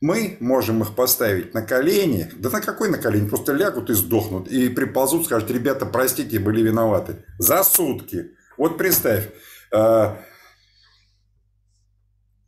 Мы 0.00 0.36
можем 0.40 0.82
их 0.82 0.96
поставить 0.96 1.54
на 1.54 1.62
колени, 1.62 2.28
да 2.34 2.50
на 2.50 2.60
какой 2.60 2.88
на 2.88 2.98
колени, 2.98 3.28
просто 3.28 3.52
лягут 3.52 3.88
и 3.90 3.94
сдохнут, 3.94 4.48
и 4.48 4.68
приползут, 4.68 5.26
скажут, 5.26 5.50
ребята, 5.50 5.86
простите, 5.86 6.40
были 6.40 6.62
виноваты. 6.62 7.24
За 7.38 7.62
сутки. 7.62 8.32
Вот 8.56 8.78
представь, 8.78 9.28
а, 9.70 10.18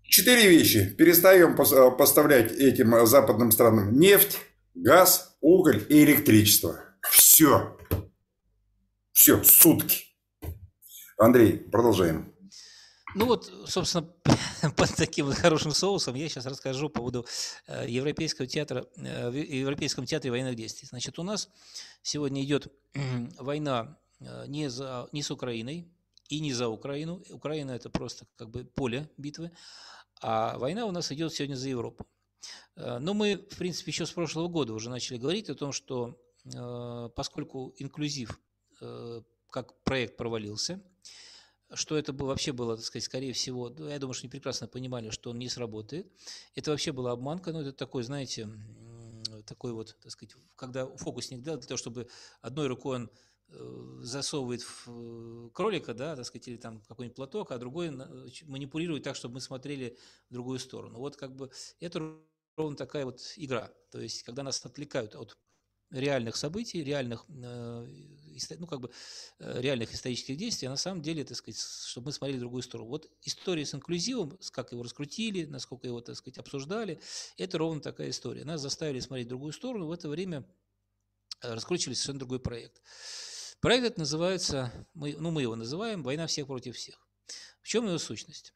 четыре 0.02 0.48
вещи. 0.48 0.94
Перестаем 0.98 1.54
поставлять 1.54 2.52
этим 2.52 3.06
западным 3.06 3.52
странам 3.52 3.98
нефть, 3.98 4.40
газ, 4.74 5.36
уголь 5.40 5.84
и 5.88 6.04
электричество. 6.04 6.80
Все. 7.10 7.76
Все, 9.12 9.42
сутки. 9.44 10.04
Андрей, 11.16 11.58
продолжаем. 11.58 12.34
Ну 13.14 13.26
вот, 13.26 13.50
собственно, 13.66 14.12
под 14.76 14.90
таким 14.96 15.30
хорошим 15.32 15.72
соусом 15.72 16.16
я 16.16 16.28
сейчас 16.28 16.46
расскажу 16.46 16.88
по 16.88 16.98
поводу 16.98 17.24
э, 17.68 17.84
Европейского 17.88 18.48
театра, 18.48 18.86
э, 18.96 19.30
Европейском 19.32 20.04
театре 20.04 20.32
военных 20.32 20.56
действий. 20.56 20.88
Значит, 20.88 21.18
у 21.20 21.22
нас 21.22 21.48
сегодня 22.02 22.42
идет 22.42 22.72
война 23.38 23.96
э, 24.18 24.46
не, 24.48 24.68
за, 24.68 25.08
не 25.12 25.22
с 25.22 25.30
Украиной 25.30 25.86
и 26.28 26.40
не 26.40 26.52
за 26.52 26.68
Украину. 26.68 27.22
Украина– 27.30 27.70
это 27.72 27.88
просто 27.88 28.26
как 28.36 28.50
бы 28.50 28.64
поле 28.64 29.08
битвы. 29.16 29.52
А 30.20 30.58
война 30.58 30.86
у 30.86 30.90
нас 30.90 31.12
идет 31.12 31.32
сегодня 31.32 31.54
за 31.54 31.68
Европу. 31.68 32.06
Э, 32.76 32.98
но 32.98 33.14
мы, 33.14 33.36
в 33.36 33.56
принципе, 33.56 33.90
еще 33.90 34.06
с 34.06 34.10
прошлого 34.10 34.48
года 34.48 34.72
уже 34.72 34.90
начали 34.90 35.18
говорить 35.18 35.50
о 35.50 35.54
том, 35.54 35.72
что 35.72 36.18
э, 36.44 37.08
поскольку 37.14 37.74
инклюзив 37.78 38.40
э, 38.80 39.22
как 39.50 39.82
проект 39.82 40.16
провалился, 40.16 40.82
что 41.72 41.96
это 41.96 42.12
было, 42.12 42.28
вообще 42.28 42.52
было, 42.52 42.76
так 42.76 42.84
сказать, 42.84 43.04
скорее 43.04 43.32
всего, 43.32 43.68
я 43.68 43.98
думаю, 43.98 44.14
что 44.14 44.24
они 44.24 44.30
прекрасно 44.30 44.68
понимали, 44.68 45.10
что 45.10 45.30
он 45.30 45.38
не 45.38 45.48
сработает. 45.48 46.12
Это 46.54 46.70
вообще 46.70 46.92
была 46.92 47.12
обманка, 47.12 47.52
но 47.52 47.62
это 47.62 47.72
такой, 47.72 48.02
знаете, 48.02 48.48
такой 49.46 49.72
вот, 49.72 49.96
так 50.00 50.12
сказать, 50.12 50.34
когда 50.56 50.86
фокусник, 50.86 51.42
да, 51.42 51.56
для 51.56 51.66
того, 51.66 51.78
чтобы 51.78 52.08
одной 52.42 52.68
рукой 52.68 52.96
он 52.96 53.10
засовывает 54.00 54.62
в 54.62 55.50
кролика, 55.50 55.94
да, 55.94 56.16
так 56.16 56.26
сказать, 56.26 56.48
или 56.48 56.56
там 56.56 56.80
какой-нибудь 56.82 57.16
платок, 57.16 57.52
а 57.52 57.58
другой 57.58 57.90
манипулирует 58.46 59.02
так, 59.02 59.16
чтобы 59.16 59.34
мы 59.34 59.40
смотрели 59.40 59.96
в 60.28 60.32
другую 60.32 60.58
сторону. 60.58 60.98
Вот 60.98 61.16
как 61.16 61.34
бы 61.34 61.50
эту 61.80 62.24
ровно 62.56 62.76
такая 62.76 63.04
вот 63.04 63.20
игра. 63.36 63.72
То 63.90 64.00
есть, 64.00 64.22
когда 64.22 64.42
нас 64.42 64.64
отвлекают 64.64 65.14
от 65.14 65.36
реальных 65.90 66.36
событий, 66.36 66.82
реальных, 66.82 67.24
э, 67.28 67.86
ну, 68.58 68.66
как 68.66 68.80
бы, 68.80 68.90
э, 69.38 69.60
реальных 69.60 69.92
исторических 69.92 70.36
действий, 70.36 70.66
а 70.66 70.70
на 70.70 70.76
самом 70.76 71.02
деле, 71.02 71.24
так 71.24 71.36
сказать, 71.36 71.60
чтобы 71.60 72.06
мы 72.06 72.12
смотрели 72.12 72.38
другую 72.38 72.62
сторону. 72.62 72.88
Вот 72.88 73.08
история 73.22 73.64
с 73.64 73.74
инклюзивом, 73.74 74.38
как 74.50 74.72
его 74.72 74.82
раскрутили, 74.82 75.44
насколько 75.44 75.86
его, 75.86 76.00
так 76.00 76.16
сказать, 76.16 76.38
обсуждали, 76.38 77.00
это 77.36 77.58
ровно 77.58 77.80
такая 77.80 78.10
история. 78.10 78.44
Нас 78.44 78.60
заставили 78.60 79.00
смотреть 79.00 79.28
другую 79.28 79.52
сторону, 79.52 79.86
в 79.86 79.92
это 79.92 80.08
время 80.08 80.44
э, 81.42 81.54
раскручивали 81.54 81.94
совершенно 81.94 82.20
другой 82.20 82.40
проект. 82.40 82.80
Проект 83.60 83.84
этот 83.84 83.98
называется, 83.98 84.72
мы, 84.94 85.16
ну, 85.16 85.30
мы 85.30 85.42
его 85.42 85.56
называем 85.56 86.02
«Война 86.02 86.26
всех 86.26 86.48
против 86.48 86.76
всех». 86.76 87.06
В 87.62 87.68
чем 87.68 87.86
его 87.86 87.98
сущность? 87.98 88.52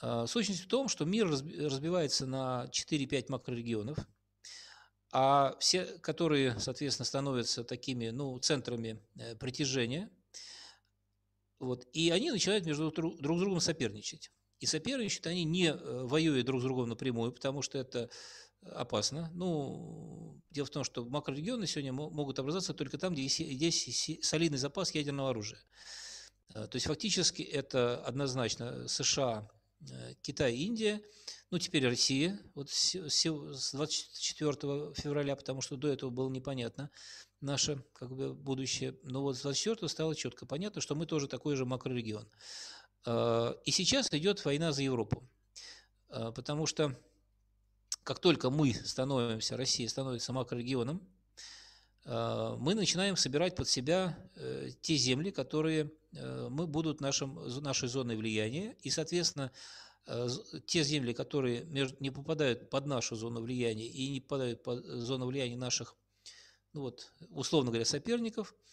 А, 0.00 0.26
сущность 0.26 0.62
в 0.62 0.68
том, 0.68 0.88
что 0.88 1.04
мир 1.04 1.28
разбивается 1.28 2.26
на 2.26 2.68
4-5 2.72 3.26
макрорегионов. 3.28 3.98
а 5.12 5.56
все, 5.58 5.84
которые, 6.02 6.58
соответственно, 6.60 7.04
становятся 7.04 7.64
такими, 7.64 8.10
ну, 8.10 8.38
центрами 8.38 9.02
э, 9.16 9.34
притяжения, 9.34 10.08
вот, 11.58 11.84
и 11.92 12.10
они 12.10 12.30
начинают 12.30 12.64
между 12.64 12.92
друг, 12.92 13.20
друг 13.20 13.38
с 13.38 13.40
другом 13.40 13.60
соперничать. 13.60 14.30
И 14.60 14.66
соперничают 14.66 15.26
они 15.26 15.42
не 15.44 15.70
э, 15.72 16.04
воюя 16.04 16.44
друг 16.44 16.60
с 16.60 16.64
другом 16.64 16.88
напрямую, 16.88 17.32
потому 17.32 17.60
что 17.60 17.76
это 17.76 18.08
опасно. 18.62 19.30
Ну, 19.34 20.40
дело 20.50 20.66
в 20.66 20.70
том, 20.70 20.84
что 20.84 21.04
макрорегионы 21.04 21.66
сегодня 21.66 21.92
могут 21.92 22.38
образоваться 22.38 22.72
только 22.72 22.96
там, 22.96 23.12
где 23.12 23.22
есть 23.24 24.24
солидный 24.24 24.58
запас 24.58 24.94
ядерного 24.94 25.30
оружия. 25.30 25.60
Э, 26.54 26.68
то 26.68 26.76
есть 26.76 26.86
фактически 26.86 27.42
это 27.42 27.96
однозначно 28.04 28.86
США, 28.86 29.50
Китай, 30.22 30.56
Индия, 30.56 31.02
ну 31.50 31.58
теперь 31.58 31.86
Россия, 31.86 32.38
вот 32.54 32.70
с 32.70 33.72
24 33.72 34.94
февраля, 34.94 35.36
потому 35.36 35.62
что 35.62 35.76
до 35.76 35.88
этого 35.88 36.10
было 36.10 36.28
непонятно 36.28 36.90
наше 37.40 37.82
как 37.94 38.14
бы 38.14 38.34
будущее, 38.34 38.98
но 39.02 39.22
вот 39.22 39.36
с 39.36 39.42
24 39.42 39.88
стало 39.88 40.14
четко 40.14 40.44
понятно, 40.46 40.80
что 40.80 40.94
мы 40.94 41.06
тоже 41.06 41.28
такой 41.28 41.56
же 41.56 41.64
макрорегион. 41.64 42.28
Э, 43.06 43.54
и 43.64 43.70
сейчас 43.70 44.12
идет 44.12 44.44
война 44.44 44.72
за 44.72 44.82
Европу, 44.82 45.26
потому 46.08 46.66
что 46.66 46.94
как 48.04 48.18
только 48.18 48.50
мы 48.50 48.74
становимся, 48.74 49.56
Россия 49.56 49.88
становится 49.88 50.32
макрорегионом, 50.32 51.06
э, 52.04 52.56
мы 52.58 52.74
начинаем 52.74 53.16
собирать 53.16 53.54
под 53.54 53.68
себя 53.68 54.18
э, 54.36 54.70
те 54.80 54.96
земли, 54.96 55.30
которые 55.30 55.84
э, 55.84 55.90
мы 56.12 56.66
будут 56.66 57.00
нашим, 57.00 57.34
нашей 57.62 57.88
зоной 57.88 58.16
влияния, 58.16 58.76
и, 58.82 58.90
соответственно, 58.90 59.52
те 60.66 60.82
земли, 60.82 61.12
которые 61.12 61.64
не 62.00 62.10
попадают 62.10 62.68
под 62.68 62.86
нашу 62.86 63.14
зону 63.16 63.40
влияния 63.40 63.86
и 63.86 64.10
не 64.10 64.20
попадают 64.20 64.62
под 64.62 64.84
зону 64.84 65.26
влияния 65.26 65.56
наших, 65.56 65.94
ну 66.72 66.82
вот, 66.82 67.12
условно 67.30 67.70
говоря, 67.70 67.84
соперников– 67.84 68.54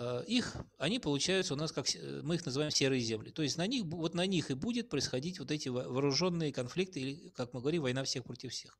Э, 0.00 0.24
их, 0.26 0.56
они 0.78 0.98
получаются 0.98 1.52
у 1.52 1.56
нас, 1.58 1.72
как 1.72 1.86
мы 2.22 2.36
их 2.36 2.46
называем 2.46 2.70
серые 2.70 3.02
земли. 3.02 3.30
То 3.30 3.42
есть 3.42 3.58
на 3.58 3.66
них, 3.66 3.84
вот 3.84 4.14
на 4.14 4.26
них 4.26 4.50
и 4.50 4.54
будет 4.54 4.88
происходить 4.88 5.38
вот 5.38 5.50
эти 5.50 5.68
вооруженные 5.68 6.52
конфликты, 6.52 7.00
или, 7.00 7.28
как 7.36 7.52
мы 7.52 7.60
говорим, 7.60 7.82
война 7.82 8.02
всех 8.04 8.24
против 8.24 8.52
всех. 8.52 8.78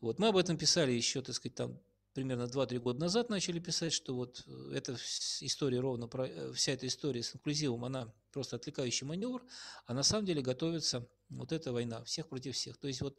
Вот 0.00 0.18
мы 0.18 0.28
об 0.28 0.36
этом 0.36 0.58
писали 0.58 0.92
еще, 0.92 1.22
так 1.22 1.34
сказать, 1.34 1.54
там 1.54 1.80
примерно 2.14 2.44
2-3 2.44 2.78
года 2.78 3.00
назад 3.00 3.30
начали 3.30 3.58
писать, 3.58 3.92
что 3.92 4.14
вот 4.14 4.44
э, 4.46 4.72
эта 4.74 4.96
история 5.40 5.80
ровно, 5.80 6.08
про, 6.08 6.26
э, 6.26 6.52
вся 6.52 6.72
эта 6.72 6.86
история 6.86 7.22
с 7.22 7.34
инклюзивом, 7.34 7.84
она 7.84 8.12
просто 8.32 8.56
отвлекающий 8.56 9.06
маневр, 9.06 9.42
а 9.86 9.94
на 9.94 10.02
самом 10.02 10.26
деле 10.26 10.42
готовится 10.42 11.08
вот 11.28 11.52
эта 11.52 11.72
война 11.72 12.04
всех 12.04 12.28
против 12.28 12.54
всех. 12.54 12.76
То 12.78 12.88
есть 12.88 13.00
вот, 13.00 13.18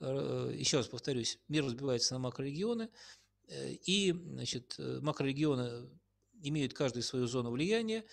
еще 0.00 0.78
раз 0.78 0.88
повторюсь, 0.88 1.38
мир 1.48 1.64
разбивается 1.64 2.14
на 2.14 2.20
макрорегионы, 2.20 2.88
и 3.48 4.12
значит, 4.12 4.76
макрорегионы 4.78 5.88
имеют 6.42 6.74
каждую 6.74 7.02
свою 7.02 7.26
зону 7.26 7.50
влияния, 7.50 8.04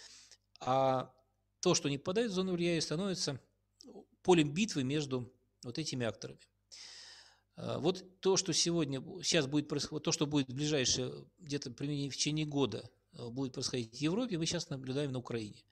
а 0.60 1.14
то, 1.62 1.76
что 1.76 1.90
не 1.90 1.98
попадает 1.98 2.32
в 2.32 2.34
зону 2.34 2.54
влияния, 2.54 2.82
становится 2.82 3.40
полем 4.24 4.54
битвы 4.54 4.84
между 4.84 5.32
вот 5.64 5.78
этими 5.78 6.06
акторами. 6.06 6.40
А, 7.60 7.78
вот 7.78 8.22
то, 8.22 8.38
что 8.38 8.54
сегодня, 8.54 9.02
сейчас 9.22 9.48
будет 9.48 9.68
происходить, 9.68 10.04
то, 10.04 10.12
что 10.12 10.26
будет 10.26 10.48
в 10.48 10.56
ближайшее, 10.56 11.26
где-то 11.40 11.72
в 11.72 11.76
течение 11.76 12.46
года 12.46 12.90
а, 13.14 13.30
будет 13.30 13.54
происходить 13.54 13.98
в 13.98 14.02
Европе, 14.02 14.38
мы 14.38 14.46
сейчас 14.46 14.70
наблюдаем 14.70 15.12
на 15.12 15.20
Украине. 15.20 15.64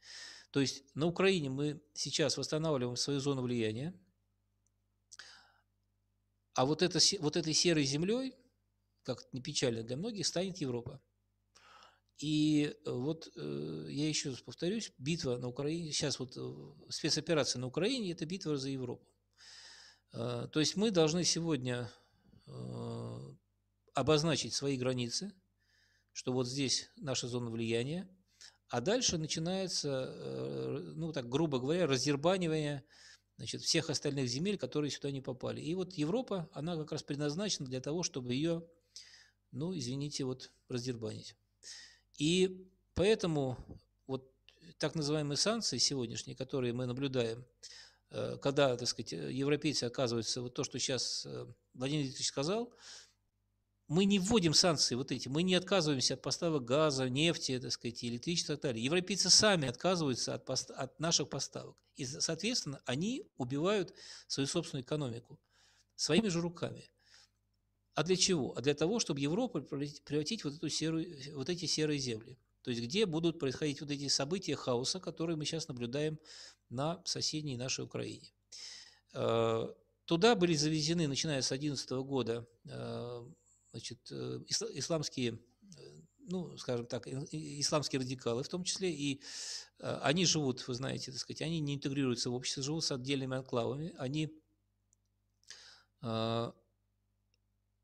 То 0.52 0.60
есть 0.60 0.84
на 0.96 1.06
Украине 1.08 1.50
мы 1.50 1.82
сейчас 1.94 2.38
восстанавливаем 2.38 2.98
свою 2.98 3.20
зону 3.22 3.42
влияния, 3.42 3.94
а 6.54 6.66
вот, 6.66 6.82
это, 6.82 7.00
вот 7.20 7.38
этой 7.38 7.54
серой 7.54 7.86
землей, 7.86 8.36
как 9.04 9.26
не 9.32 9.42
печально 9.42 9.84
для 9.84 9.96
многих, 9.96 10.28
станет 10.28 10.58
Европа. 10.58 11.00
И 12.18 12.76
э, 12.84 12.92
вот 12.92 13.32
э, 13.36 13.88
я 13.90 14.10
еще 14.10 14.32
раз 14.32 14.42
повторюсь, 14.42 14.92
битва 14.98 15.38
на 15.38 15.48
Украине, 15.48 15.92
сейчас 15.92 16.20
вот 16.20 16.36
э, 16.36 16.90
спецоперация 16.90 17.60
на 17.60 17.68
Украине– 17.68 18.12
это 18.14 18.26
битва 18.26 18.58
за 18.58 18.70
Европу. 18.70 19.06
То 20.12 20.52
есть 20.56 20.76
мы 20.76 20.92
должны 20.92 21.24
сегодня 21.24 21.92
обозначить 23.94 24.54
свои 24.54 24.78
границы, 24.78 25.34
что 26.14 26.34
вот 26.34 26.48
здесь 26.48 26.90
наша 26.96 27.28
зона 27.28 27.50
влияния, 27.50 28.10
а 28.70 28.82
дальше 28.82 29.18
начинается, 29.18 30.14
ну 30.96 31.12
так 31.12 31.30
грубо 31.30 31.60
говоря, 31.60 31.88
раздербанивание 31.88 32.84
значит, 33.38 33.62
всех 33.62 33.90
остальных 33.90 34.28
земель, 34.28 34.58
которые 34.58 34.92
сюда 34.92 35.12
не 35.12 35.22
попали. 35.22 35.62
И 35.62 35.74
вот 35.76 35.94
Европа, 35.94 36.50
она 36.52 36.76
как 36.76 36.92
раз 36.92 37.04
предназначена 37.04 37.68
для 37.68 37.80
того, 37.82 38.04
чтобы 38.04 38.34
ее, 38.34 38.68
ну, 39.52 39.78
извините, 39.78 40.26
вот 40.26 40.52
раздербанить. 40.68 41.36
И 42.18 42.68
поэтому 42.96 43.58
вот 44.08 44.32
так 44.80 44.96
называемые 44.96 45.38
санкции 45.38 45.78
сегодняшние, 45.78 46.36
которые 46.36 46.74
мы 46.74 46.88
наблюдаем, 46.88 47.40
э, 47.40 47.46
когда, 48.10 48.76
так 48.78 48.88
сказать, 48.88 49.12
европейцы 49.12 49.84
оказываются, 49.84 50.42
вот 50.42 50.54
то, 50.54 50.64
что 50.64 50.80
сейчас 50.80 51.26
э, 51.26 51.46
Владимир 51.74 52.04
Викторович 52.04 52.28
сказал, 52.28 52.74
мы 53.88 54.06
не 54.06 54.20
вводим 54.20 54.54
санкции 54.54 54.96
вот 54.96 55.12
эти, 55.12 55.28
мы 55.28 55.44
не 55.44 55.56
отказываемся 55.56 56.16
от 56.16 56.22
поставок 56.22 56.66
газа, 56.66 57.10
нефти, 57.10 57.60
так 57.60 57.72
сказать, 57.72 58.04
электричества 58.04 58.54
и 58.54 58.56
так 58.56 58.64
далее. 58.64 58.84
Европейцы 58.84 59.30
сами 59.30 59.68
отказываются 59.68 60.34
от, 60.34 60.46
пост- 60.46 60.72
от 60.72 61.00
наших 61.00 61.30
поставок. 61.30 61.78
И, 61.96 62.06
соответственно, 62.06 62.82
они 62.86 63.26
убивают 63.38 63.94
свою 64.28 64.48
собственную 64.48 64.84
экономику 64.84 65.40
своими 65.96 66.28
же 66.28 66.42
руками. 66.42 66.90
А 67.96 68.04
для 68.04 68.16
чего? 68.16 68.56
А 68.56 68.62
для 68.62 68.76
того, 68.76 69.00
чтобы 69.00 69.20
Европу 69.20 69.62
превратить 69.62 70.44
вот, 70.44 70.54
эту 70.54 70.70
серую, 70.70 71.08
вот 71.34 71.50
эти 71.50 71.66
серые 71.66 71.98
земли. 71.98 72.38
То 72.68 72.72
есть 72.72 72.84
где 72.84 73.06
будут 73.06 73.40
происходить 73.40 73.80
вот 73.80 73.92
эти 73.92 74.10
события 74.10 74.58
хаоса, 74.58 75.00
которые 75.00 75.38
мы 75.38 75.46
сейчас 75.46 75.70
наблюдаем 75.70 76.20
на 76.70 77.02
соседней 77.06 77.56
нашей 77.56 77.86
Украине. 77.86 78.34
Э, 79.14 79.74
туда 80.04 80.36
были 80.36 80.54
завезены, 80.54 81.08
начиная 81.08 81.42
с 81.42 81.48
2011 81.48 81.92
года, 82.04 82.46
э, 82.66 83.26
значит, 83.72 84.00
э, 84.12 84.42
исламские, 84.50 85.40
ну, 86.18 86.58
скажем 86.58 86.88
так, 86.88 87.08
исламские 87.08 88.02
радикалы 88.02 88.44
в 88.44 88.50
том 88.50 88.66
числе, 88.66 88.92
и 88.92 89.22
они 89.80 90.26
живут, 90.26 90.68
вы 90.68 90.74
знаете, 90.74 91.14
так 91.14 91.22
сказать, 91.22 91.44
они 91.44 91.62
не 91.62 91.76
интегрируются 91.76 92.30
в 92.30 92.34
общество, 92.34 92.64
живут 92.64 92.84
с 92.84 92.92
отдельными 92.92 93.38
анклавами, 93.38 93.94
они 93.98 94.30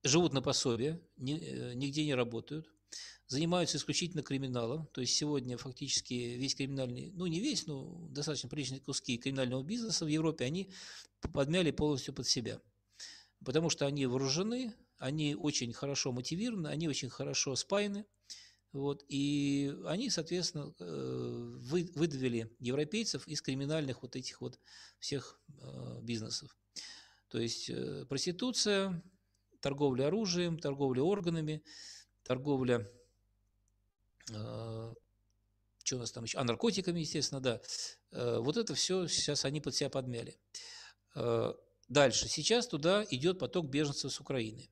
живут 0.03 0.33
на 0.33 0.41
пособие, 0.41 0.99
нигде 1.15 2.03
не 2.03 2.15
работают, 2.15 2.72
занимаются 3.27 3.77
исключительно 3.77 4.23
криминалом. 4.23 4.87
То 4.87 5.01
есть 5.01 5.15
сегодня 5.15 5.57
фактически 5.57 6.13
весь 6.13 6.55
криминальный, 6.55 7.11
ну 7.13 7.25
не 7.25 7.39
весь, 7.39 7.67
но 7.67 8.07
достаточно 8.09 8.49
приличные 8.49 8.81
куски 8.81 9.17
криминального 9.17 9.63
бизнеса 9.63 10.05
в 10.05 10.07
Европе, 10.07 10.45
они 10.45 10.71
подмяли 11.33 11.71
полностью 11.71 12.13
под 12.13 12.27
себя. 12.27 12.61
Потому 13.43 13.69
что 13.69 13.85
они 13.85 14.05
вооружены, 14.05 14.73
они 14.97 15.35
очень 15.35 15.73
хорошо 15.73 16.11
мотивированы, 16.11 16.67
они 16.67 16.87
очень 16.87 17.09
хорошо 17.09 17.55
спаяны. 17.55 18.05
Вот, 18.71 19.03
и 19.07 19.71
они, 19.85 20.09
соответственно, 20.09 20.73
э, 20.79 21.57
выдавили 21.59 22.49
европейцев 22.57 23.27
из 23.27 23.39
криминальных 23.41 24.01
вот 24.01 24.15
этих 24.15 24.41
вот 24.41 24.59
всех 24.99 25.39
э, 25.47 25.99
бизнесов. 26.01 26.57
То 27.27 27.39
есть 27.39 27.69
проституция, 28.09 29.03
торговля 29.59 30.07
оружием, 30.07 30.59
торговля 30.59 31.01
органами, 31.01 31.63
торговля, 32.23 32.87
э, 34.31 34.93
что 35.83 35.95
у 35.95 35.99
нас 35.99 36.11
там 36.11 36.23
еще, 36.23 36.37
а 36.37 36.43
наркотиками, 36.43 36.99
естественно, 36.99 37.41
да. 37.41 37.61
Э, 38.11 38.39
вот 38.39 38.57
это 38.57 38.73
все 38.75 39.07
сейчас 39.07 39.45
они 39.45 39.61
под 39.61 39.75
себя 39.75 39.89
подмяли. 39.89 40.37
Э, 41.15 41.53
дальше. 41.87 42.27
Сейчас 42.27 42.67
туда 42.67 43.05
идет 43.09 43.39
поток 43.39 43.67
беженцев 43.67 44.11
с 44.11 44.19
Украины. 44.19 44.69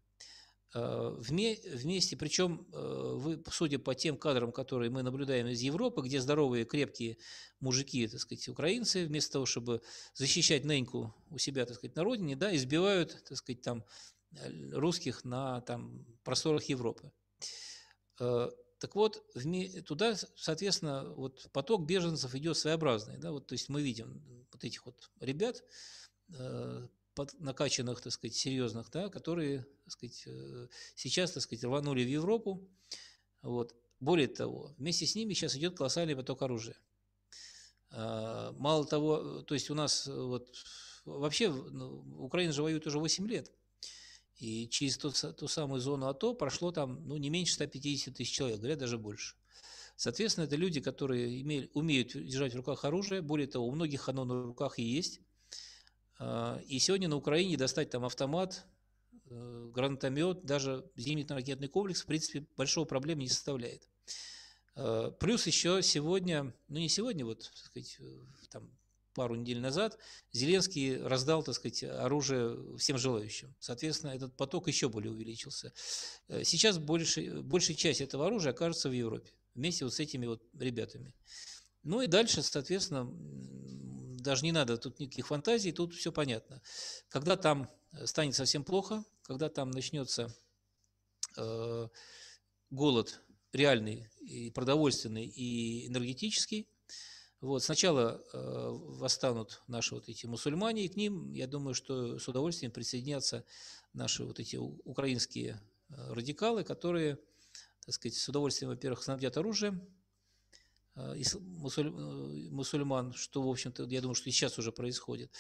Э, 0.74 1.14
вместе, 1.18 2.16
причем, 2.16 2.66
э, 2.72 3.14
вы, 3.16 3.44
судя 3.52 3.78
по 3.78 3.94
тем 3.94 4.18
кадрам, 4.18 4.54
которые 4.54 4.90
мы 4.90 5.04
наблюдаем 5.04 5.48
из 5.48 5.60
Европы, 5.62 6.02
где 6.02 6.22
здоровые, 6.22 6.64
крепкие 6.64 7.18
мужики, 7.60 8.08
так 8.08 8.22
сказать, 8.22 8.48
украинцы, 8.48 9.06
вместо 9.06 9.34
того, 9.34 9.46
чтобы 9.46 9.82
защищать 10.14 10.64
Неньку 10.64 11.14
у 11.30 11.38
себя, 11.38 11.66
так 11.66 11.76
сказать, 11.76 11.96
на 11.96 12.04
родине, 12.04 12.38
да, 12.38 12.56
избивают, 12.56 13.22
так 13.28 13.38
сказать, 13.38 13.62
там 13.62 13.84
русских 14.72 15.26
на 15.26 15.60
там, 15.62 16.06
просторах 16.24 16.64
Европы. 16.64 17.12
Э, 18.20 18.50
так 18.80 18.96
вот, 18.96 19.24
туда, 19.86 20.16
соответственно, 20.36 21.14
вот 21.14 21.50
поток 21.52 21.86
беженцев 21.86 22.34
идет 22.36 22.58
своеобразный. 22.58 23.18
Да? 23.18 23.32
Вот, 23.32 23.48
то 23.48 23.54
есть 23.54 23.70
мы 23.70 23.82
видим 23.82 24.24
вот 24.52 24.64
этих 24.64 24.86
вот 24.86 25.12
ребят, 25.20 25.64
э, 26.38 26.88
накачанных, 27.40 28.02
так 28.02 28.14
сказать, 28.14 28.36
серьезных, 28.36 28.90
да, 28.90 29.10
которые, 29.10 29.68
так 29.84 29.92
сказать, 29.92 30.24
э, 30.26 30.68
сейчас, 30.96 31.32
так 31.32 31.44
сказать, 31.44 31.64
рванули 31.64 32.04
в 32.04 32.10
Европу. 32.10 32.68
Вот. 33.42 33.76
Более 34.00 34.28
того, 34.28 34.74
вместе 34.78 35.06
с 35.06 35.14
ними 35.14 35.34
сейчас 35.34 35.56
идет 35.56 35.78
колоссальный 35.78 36.16
поток 36.16 36.42
оружия. 36.42 36.76
Мало 37.92 38.86
того, 38.86 39.42
то 39.42 39.54
есть 39.54 39.70
у 39.70 39.76
нас 39.76 40.08
вот 40.08 40.50
вообще 41.06 41.52
ну, 41.52 42.04
Украина 42.20 42.54
же 42.54 42.64
воюет 42.64 42.88
уже 42.88 43.00
8 43.00 43.28
лет. 43.28 43.52
И 44.42 44.68
через 44.68 44.98
ту, 44.98 45.12
ту 45.12 45.48
самую 45.48 45.82
зону 45.82 46.08
АТО 46.08 46.34
прошло 46.34 46.72
там 46.72 47.08
ну, 47.08 47.16
не 47.18 47.30
меньше 47.30 47.54
150 47.54 48.16
тысяч 48.16 48.34
человек, 48.34 48.58
говорят, 48.58 48.80
даже 48.80 48.98
больше. 48.98 49.36
Соответственно, 49.96 50.46
это 50.46 50.56
люди, 50.56 50.82
которые 50.82 51.44
имеют, 51.44 51.70
умеют 51.76 52.14
держать 52.14 52.54
в 52.54 52.58
руках 52.58 52.84
оружие. 52.84 53.22
Более 53.22 53.46
того, 53.46 53.68
у 53.68 53.72
многих 53.72 54.10
оно 54.10 54.26
на 54.26 54.42
руках 54.42 54.80
и 54.80 54.84
есть. 54.84 55.22
А, 56.18 56.60
и 56.66 56.80
сегодня 56.80 57.08
на 57.08 57.18
Украине 57.18 57.56
достать 57.56 57.92
там 57.92 58.04
автомат, 58.04 58.66
э, 59.30 59.70
гранатомет, 59.72 60.44
даже 60.44 60.90
зенитно-ракетный 60.96 61.68
комплекс, 61.68 62.02
в 62.02 62.08
принципе, 62.08 62.48
большого 62.58 62.86
проблемы 62.86 63.22
не 63.22 63.30
составляет. 63.30 63.88
А, 64.76 65.12
плюс 65.12 65.46
еще 65.46 65.84
сегодня, 65.84 66.52
ну 66.68 66.80
не 66.80 66.90
сегодня, 66.90 67.26
вот, 67.26 67.42
так 67.44 67.58
сказать, 67.58 68.00
там, 68.50 68.72
пару 69.14 69.36
недель 69.36 69.60
назад 69.60 69.98
Зеленский 70.32 71.02
раздал, 71.02 71.44
так 71.44 71.56
сказать, 71.56 71.84
оружие 71.84 72.78
всем 72.78 72.98
желающим. 72.98 73.54
Соответственно, 73.60 74.12
этот 74.12 74.36
поток 74.36 74.68
еще 74.68 74.90
более 74.90 75.12
увеличился. 75.12 75.74
Э, 76.28 76.44
сейчас 76.44 76.78
больше, 76.78 77.42
большая 77.42 77.76
часть 77.76 78.02
этого 78.02 78.28
оружия 78.28 78.52
окажется 78.52 78.90
в 78.90 78.94
Европе 78.94 79.32
вместе 79.56 79.86
вот 79.86 79.94
с 79.94 80.00
этими 80.00 80.26
вот 80.26 80.42
ребятами. 80.58 81.14
Ну 81.84 82.02
и 82.02 82.08
дальше, 82.08 82.42
соответственно, 82.44 83.10
даже 84.22 84.44
не 84.44 84.52
надо 84.52 84.78
тут 84.78 85.00
никаких 85.00 85.28
фантазий, 85.28 85.72
тут 85.72 85.94
все 85.94 86.12
понятно. 86.12 86.62
Когда 87.10 87.36
там 87.36 87.70
станет 88.06 88.36
совсем 88.36 88.64
плохо, 88.64 89.04
когда 89.24 89.50
там 89.50 89.72
начнется 89.72 90.34
э, 91.38 91.88
голод 92.70 93.22
реальный 93.52 94.08
и 94.22 94.52
продовольственный 94.52 95.26
и 95.26 95.88
энергетический, 95.88 96.68
вот, 97.42 97.64
сначала 97.64 98.24
э, 98.34 98.68
восстанут 98.70 99.64
наши 99.68 99.96
вот 99.96 100.08
эти 100.08 100.28
мусульмане, 100.28 100.86
и 100.86 100.88
к 100.88 100.96
ним, 100.96 101.34
я 101.34 101.48
думаю, 101.48 101.74
что 101.74 102.20
с 102.20 102.28
удовольствием 102.28 102.72
присоединятся 102.72 103.44
наши 103.94 104.24
вот 104.24 104.40
эти 104.40 104.58
украинские 104.58 105.60
э, 105.90 106.14
радикалы, 106.14 106.64
которые, 106.64 107.18
так 107.84 107.96
сказать, 107.96 108.16
с 108.16 108.30
удовольствием, 108.30 108.70
во-первых, 108.70 109.02
снабдят 109.02 109.38
оружием 109.38 109.82
э, 110.96 111.16
мусуль, 111.40 111.88
э, 111.88 112.50
мусульман, 112.52 113.14
что, 113.14 113.42
в 113.42 113.50
общем-то, 113.50 113.86
я 113.86 114.02
думаю, 114.02 114.14
что 114.14 114.30
и 114.30 114.32
сейчас 114.32 114.60
уже 114.60 114.72
происходит. 114.72 115.32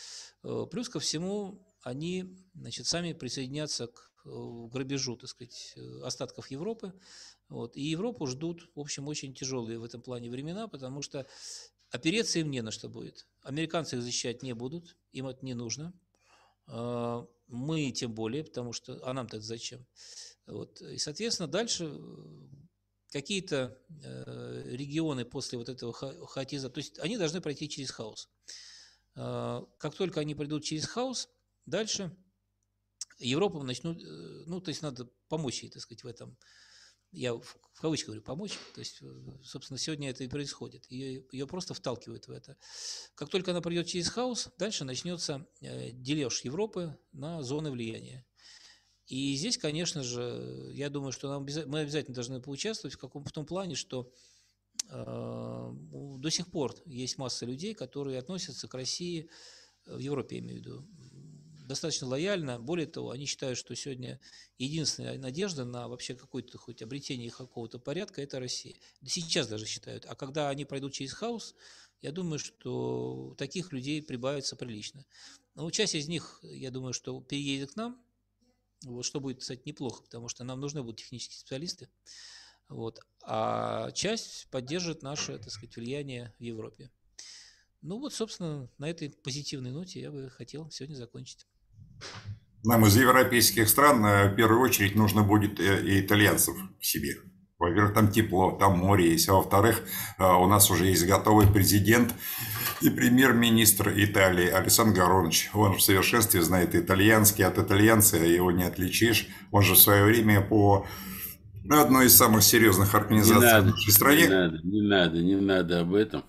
Э, 0.42 0.66
плюс 0.72 0.90
ко 0.90 1.00
всему, 1.00 1.64
они, 1.84 2.36
значит, 2.56 2.88
сами 2.88 3.14
присоединятся 3.14 3.86
к 3.86 4.12
э, 4.26 4.30
грабежу, 4.72 5.18
так 5.18 5.30
сказать, 5.30 5.76
остатков 6.04 6.50
Европы. 6.50 6.94
Вот. 7.48 7.78
И 7.78 7.84
Европу 7.84 8.26
ждут, 8.26 8.72
в 8.74 8.80
общем, 8.80 9.08
очень 9.08 9.36
тяжелые 9.36 9.78
в 9.78 9.84
этом 9.84 10.02
плане 10.02 10.32
времена, 10.32 10.68
потому 10.68 11.04
что 11.04 11.28
Опереться 11.92 12.40
им 12.40 12.50
не 12.50 12.62
на 12.62 12.72
что 12.72 12.88
будет. 12.90 13.28
Американцы 13.44 13.98
их 13.98 14.02
защищать 14.02 14.44
не 14.44 14.54
будут, 14.54 14.96
им 15.12 15.28
это 15.28 15.46
не 15.46 15.54
нужно. 15.54 15.94
А, 16.68 17.28
мы 17.48 17.92
тем 17.92 18.14
более, 18.14 18.46
потому 18.46 18.72
что, 18.72 19.06
а 19.06 19.14
нам-то 19.14 19.42
зачем? 19.42 19.86
Вот. 20.48 20.82
И, 20.82 20.98
соответственно, 20.98 21.48
дальше 21.48 21.92
э, 21.92 22.00
какие-то 23.12 23.78
э, 24.04 24.64
регионы 24.68 25.26
после 25.26 25.58
вот 25.58 25.68
этого 25.68 25.92
хаотизма, 25.92 26.70
то 26.70 26.80
есть 26.80 26.98
они 27.00 27.18
должны 27.18 27.42
пройти 27.42 27.68
через 27.68 27.92
хаос. 27.92 28.30
А, 29.16 29.66
как 29.78 29.94
только 29.96 30.22
они 30.22 30.34
пройдут 30.34 30.64
через 30.64 30.86
хаос, 30.86 31.30
дальше 31.66 32.16
Европа 33.20 33.62
начнут, 33.64 34.02
э, 34.02 34.44
ну, 34.48 34.62
то 34.62 34.70
есть 34.70 34.82
надо 34.82 35.10
помочь 35.28 35.64
ей, 35.64 35.70
так 35.70 35.82
сказать, 35.82 36.04
в 36.06 36.08
этом 36.08 36.38
я 37.12 37.34
в, 37.34 37.58
кавычках 37.82 38.08
говорю, 38.08 38.22
помочь. 38.22 38.58
То 38.74 38.80
есть, 38.80 39.02
э, 39.02 39.06
собственно, 39.44 39.78
сегодня 39.78 40.10
это 40.10 40.24
и 40.24 40.28
происходит. 40.28 40.86
Ее, 40.90 41.26
ее 41.32 41.48
просто 41.48 41.74
вталкивают 41.74 42.28
в 42.28 42.32
это. 42.32 42.58
Как 43.16 43.30
только 43.30 43.52
она 43.52 43.62
пройдет 43.62 43.88
через 43.88 44.10
хаос, 44.10 44.50
дальше 44.58 44.86
начнется 44.86 45.48
э, 45.62 45.92
дележ 45.92 46.42
Европы 46.44 46.98
на 47.12 47.44
зоны 47.44 47.72
влияния. 47.72 48.26
И 49.08 49.36
здесь, 49.36 49.58
конечно 49.58 50.04
же, 50.04 50.72
я 50.74 50.90
думаю, 50.90 51.12
что 51.12 51.28
нам, 51.28 51.46
мы 51.68 51.80
обязательно 51.80 52.16
должны 52.16 52.42
поучаствовать 52.42 52.94
в, 52.96 52.98
каком, 52.98 53.26
в 53.26 53.32
том 53.32 53.46
плане, 53.46 53.76
что 53.76 54.10
э, 54.90 55.72
до 56.18 56.30
сих 56.30 56.50
пор 56.50 56.76
есть 56.86 57.18
масса 57.18 57.46
людей, 57.46 57.74
которые 57.74 58.20
относятся 58.20 58.70
к 58.70 58.74
России, 58.74 59.30
э, 59.86 59.96
в 59.96 60.00
Европе, 60.00 60.38
я 60.38 60.42
имею 60.42 60.56
в 60.56 60.60
виду, 60.60 60.88
достаточно 61.72 62.08
лояльно. 62.08 62.60
Более 62.60 62.86
того, 62.86 63.12
они 63.12 63.26
считают, 63.26 63.58
что 63.58 63.76
сегодня 63.76 64.20
единственная 64.58 65.18
надежда 65.18 65.64
на 65.64 65.88
вообще 65.88 66.16
какое-то 66.16 66.58
хоть 66.58 66.82
обретение 66.82 67.32
какого-то 67.32 67.80
порядка– 67.80 68.22
это 68.24 68.40
Россия. 68.40 68.76
Сейчас 69.06 69.48
даже 69.48 69.66
считают. 69.66 70.06
А 70.06 70.16
когда 70.16 70.50
они 70.50 70.66
пройдут 70.66 70.94
через 70.94 71.14
хаос, 71.14 71.56
я 72.02 72.12
думаю, 72.12 72.40
что 72.40 73.36
таких 73.38 73.72
людей 73.72 74.02
прибавится 74.02 74.56
прилично. 74.56 75.06
Но 75.56 75.70
часть 75.72 75.96
из 75.96 76.08
них, 76.08 76.40
я 76.44 76.72
думаю, 76.72 76.94
что 76.94 77.22
переедет 77.22 77.72
к 77.72 77.76
нам, 77.78 78.04
вот, 78.84 79.04
что 79.04 79.20
будет, 79.20 79.40
кстати, 79.40 79.62
неплохо, 79.64 80.04
потому 80.04 80.28
что 80.28 80.44
нам 80.44 80.60
нужны 80.60 80.84
будут 80.84 81.00
технические 81.00 81.40
специалисты. 81.40 81.88
Вот. 82.68 83.00
А 83.24 83.92
часть 83.92 84.48
поддержит 84.50 85.04
наше, 85.04 85.38
так 85.38 85.52
сказать, 85.52 85.76
влияние 85.76 86.34
в 86.38 86.44
Европе. 86.44 86.92
Ну 87.82 87.98
вот, 87.98 88.14
собственно, 88.14 88.70
на 88.78 88.90
этой 88.90 89.10
позитивной 89.10 89.72
ноте 89.72 90.02
я 90.02 90.12
бы 90.12 90.30
хотел 90.30 90.70
сегодня 90.70 90.96
закончить. 90.96 91.48
Нам 92.64 92.86
из 92.86 92.96
европейских 92.96 93.68
стран 93.68 94.06
э, 94.06 94.30
в 94.30 94.36
первую 94.36 94.62
очередь 94.62 94.96
нужно 94.96 95.24
будет 95.24 95.60
э, 95.60 95.84
и 95.84 96.02
итальянцев 96.02 96.56
к 96.80 96.84
себе. 96.84 97.16
Во-первых, 97.58 97.94
там 97.94 98.12
тепло, 98.12 98.52
там 98.52 98.78
море 98.78 99.12
есть. 99.12 99.30
А 99.30 99.34
во-вторых, 99.34 99.82
э, 100.20 100.24
у 100.24 100.46
нас 100.46 100.70
уже 100.70 100.86
есть 100.86 101.08
готовый 101.08 101.48
президент 101.48 102.14
и 102.82 102.92
премьер-министр 102.92 103.94
Италии 103.96 104.48
Александр 104.48 105.00
Горович. 105.00 105.50
Он 105.54 105.74
в 105.74 105.82
совершенстве 105.82 106.44
знает 106.44 106.76
итальянский. 106.76 107.44
От 107.44 107.58
итальянца 107.58 108.18
его 108.18 108.52
не 108.52 108.64
отличишь. 108.64 109.28
Он 109.52 109.64
же 109.64 109.74
в 109.74 109.80
свое 109.80 110.04
время 110.04 110.42
по 110.42 110.86
одной 111.68 112.08
из 112.08 112.16
самых 112.16 112.44
серьезных 112.44 112.94
организаций 112.94 113.42
не 113.42 113.54
надо, 113.54 113.68
в 113.68 113.72
нашей 113.72 113.92
стране. 113.92 114.24
Не 114.24 114.30
надо, 114.30 114.60
не 114.64 114.82
надо, 114.82 115.18
не 115.18 115.36
надо 115.36 115.80
об 115.80 115.96
этом. 115.96 116.26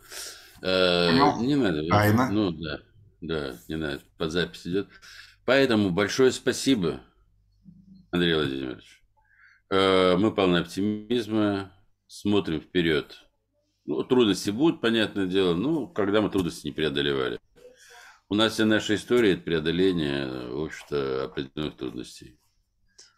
Ну, 0.63 1.43
не 1.43 1.57
надо. 1.57 1.87
Тайна. 1.89 2.31
Ну 2.31 2.53
да, 2.53 2.79
да, 3.21 3.55
не 3.69 3.77
надо. 3.77 4.01
По 4.17 4.31
записи 4.31 4.69
идет. 4.69 4.89
Поэтому 5.45 5.91
большое 5.91 6.31
спасибо, 6.31 7.01
Андрей 8.11 8.35
Владимирович. 8.35 9.03
Э, 9.71 10.17
мы 10.17 10.33
полны 10.35 10.59
оптимизма, 10.59 11.73
смотрим 12.07 12.61
вперед. 12.61 13.19
Ну, 13.85 14.05
трудности 14.05 14.51
будут, 14.51 14.81
понятное 14.81 15.27
дело, 15.27 15.55
ну, 15.55 15.89
когда 15.89 16.21
мы 16.21 16.31
трудности 16.31 16.67
не 16.67 16.73
преодолевали. 16.73 17.41
У 18.29 18.35
нас 18.35 18.53
вся 18.55 18.65
наша 18.65 18.95
история– 18.95 19.33
это 19.35 19.43
преодоление, 19.43 20.49
в 20.49 20.65
общем-то, 20.65 21.25
определенных 21.25 21.77
трудностей. 21.77 22.39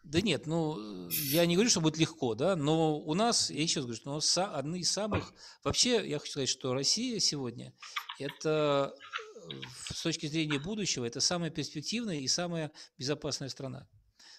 Да 0.05 0.21
нет, 0.21 0.47
ну, 0.47 1.09
я 1.09 1.47
не 1.47 1.55
говорю, 1.55 1.71
что 1.71 1.81
будет 1.81 1.97
легко, 1.97 2.35
да, 2.35 2.57
но 2.57 2.99
у 2.99 3.15
нас, 3.15 3.51
я 3.51 3.63
еще 3.63 3.81
раз 3.81 3.87
говорю, 3.87 4.21
что 4.21 4.51
у 4.51 4.55
одни 4.55 4.81
из 4.81 4.93
самых... 4.93 5.33
Вообще, 5.65 6.07
я 6.07 6.19
хочу 6.19 6.33
сказать, 6.33 6.49
что 6.51 6.75
Россия 6.75 7.19
сегодня– 7.21 7.73
это 8.19 8.95
с 9.91 10.03
точки 10.03 10.27
зрения 10.27 10.59
будущего, 10.59 11.07
это 11.07 11.21
самая 11.21 11.51
перспективная 11.51 12.19
и 12.19 12.29
самая 12.29 12.71
безопасная 12.99 13.49
страна. 13.49 13.89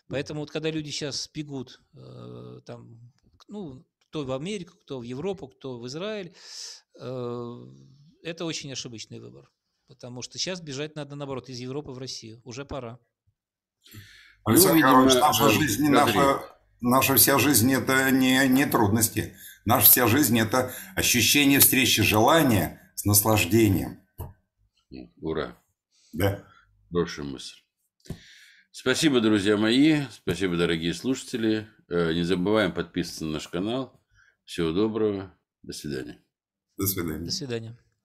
Поэтому 0.07 0.41
вот 0.41 0.51
когда 0.51 0.69
люди 0.69 0.91
сейчас 0.91 1.27
бегут 1.33 1.81
э, 1.95 2.61
там, 2.65 3.11
ну, 3.47 3.85
кто 4.09 4.23
в 4.23 4.31
Америку, 4.33 4.77
кто 4.77 4.99
в 4.99 5.03
Европу, 5.03 5.47
кто 5.47 5.79
в 5.79 5.87
Израиль, 5.87 6.35
э, 6.99 7.65
это 8.21 8.45
очень 8.45 8.71
ошибочный 8.71 9.19
выбор. 9.19 9.51
Потому 9.87 10.21
что 10.21 10.37
сейчас 10.37 10.61
бежать 10.61 10.95
надо, 10.95 11.15
наоборот, 11.15 11.49
из 11.49 11.59
Европы 11.59 11.91
в 11.91 11.97
Россию. 11.97 12.41
Уже 12.43 12.65
пора. 12.65 12.99
Александр 14.45 14.85
ну, 14.85 15.03
видимо, 15.05 15.19
наша 15.19 15.49
жизнь, 15.49 15.89
наша, 15.89 16.39
наша 16.79 17.15
вся 17.15 17.39
жизнь– 17.39 17.73
это 17.73 18.11
не, 18.11 18.47
не 18.47 18.65
трудности. 18.65 19.35
Наша 19.65 19.87
вся 19.87 20.07
жизнь– 20.07 20.39
это 20.39 20.71
ощущение 20.95 21.59
встречи 21.59 22.03
желания 22.03 22.91
с 22.93 23.05
наслаждением. 23.05 23.99
Ура. 25.19 25.57
Да. 26.13 26.45
Хорошая 26.91 27.25
мысль. 27.25 27.57
Спасибо, 28.71 29.19
друзья 29.19 29.57
мои. 29.57 30.03
Спасибо, 30.11 30.57
дорогие 30.57 30.93
слушатели. 30.93 31.67
Э, 31.89 32.13
не 32.13 32.23
забываем 32.23 32.71
подписываться 32.71 33.25
на 33.25 33.31
наш 33.31 33.47
канал. 33.47 33.99
Всего 34.43 34.71
доброго. 34.71 35.33
До 35.63 35.73
свидания. 35.73 36.23
До 36.77 36.85
свидания. 36.85 37.25
До 37.25 37.31
свидания. 37.31 37.84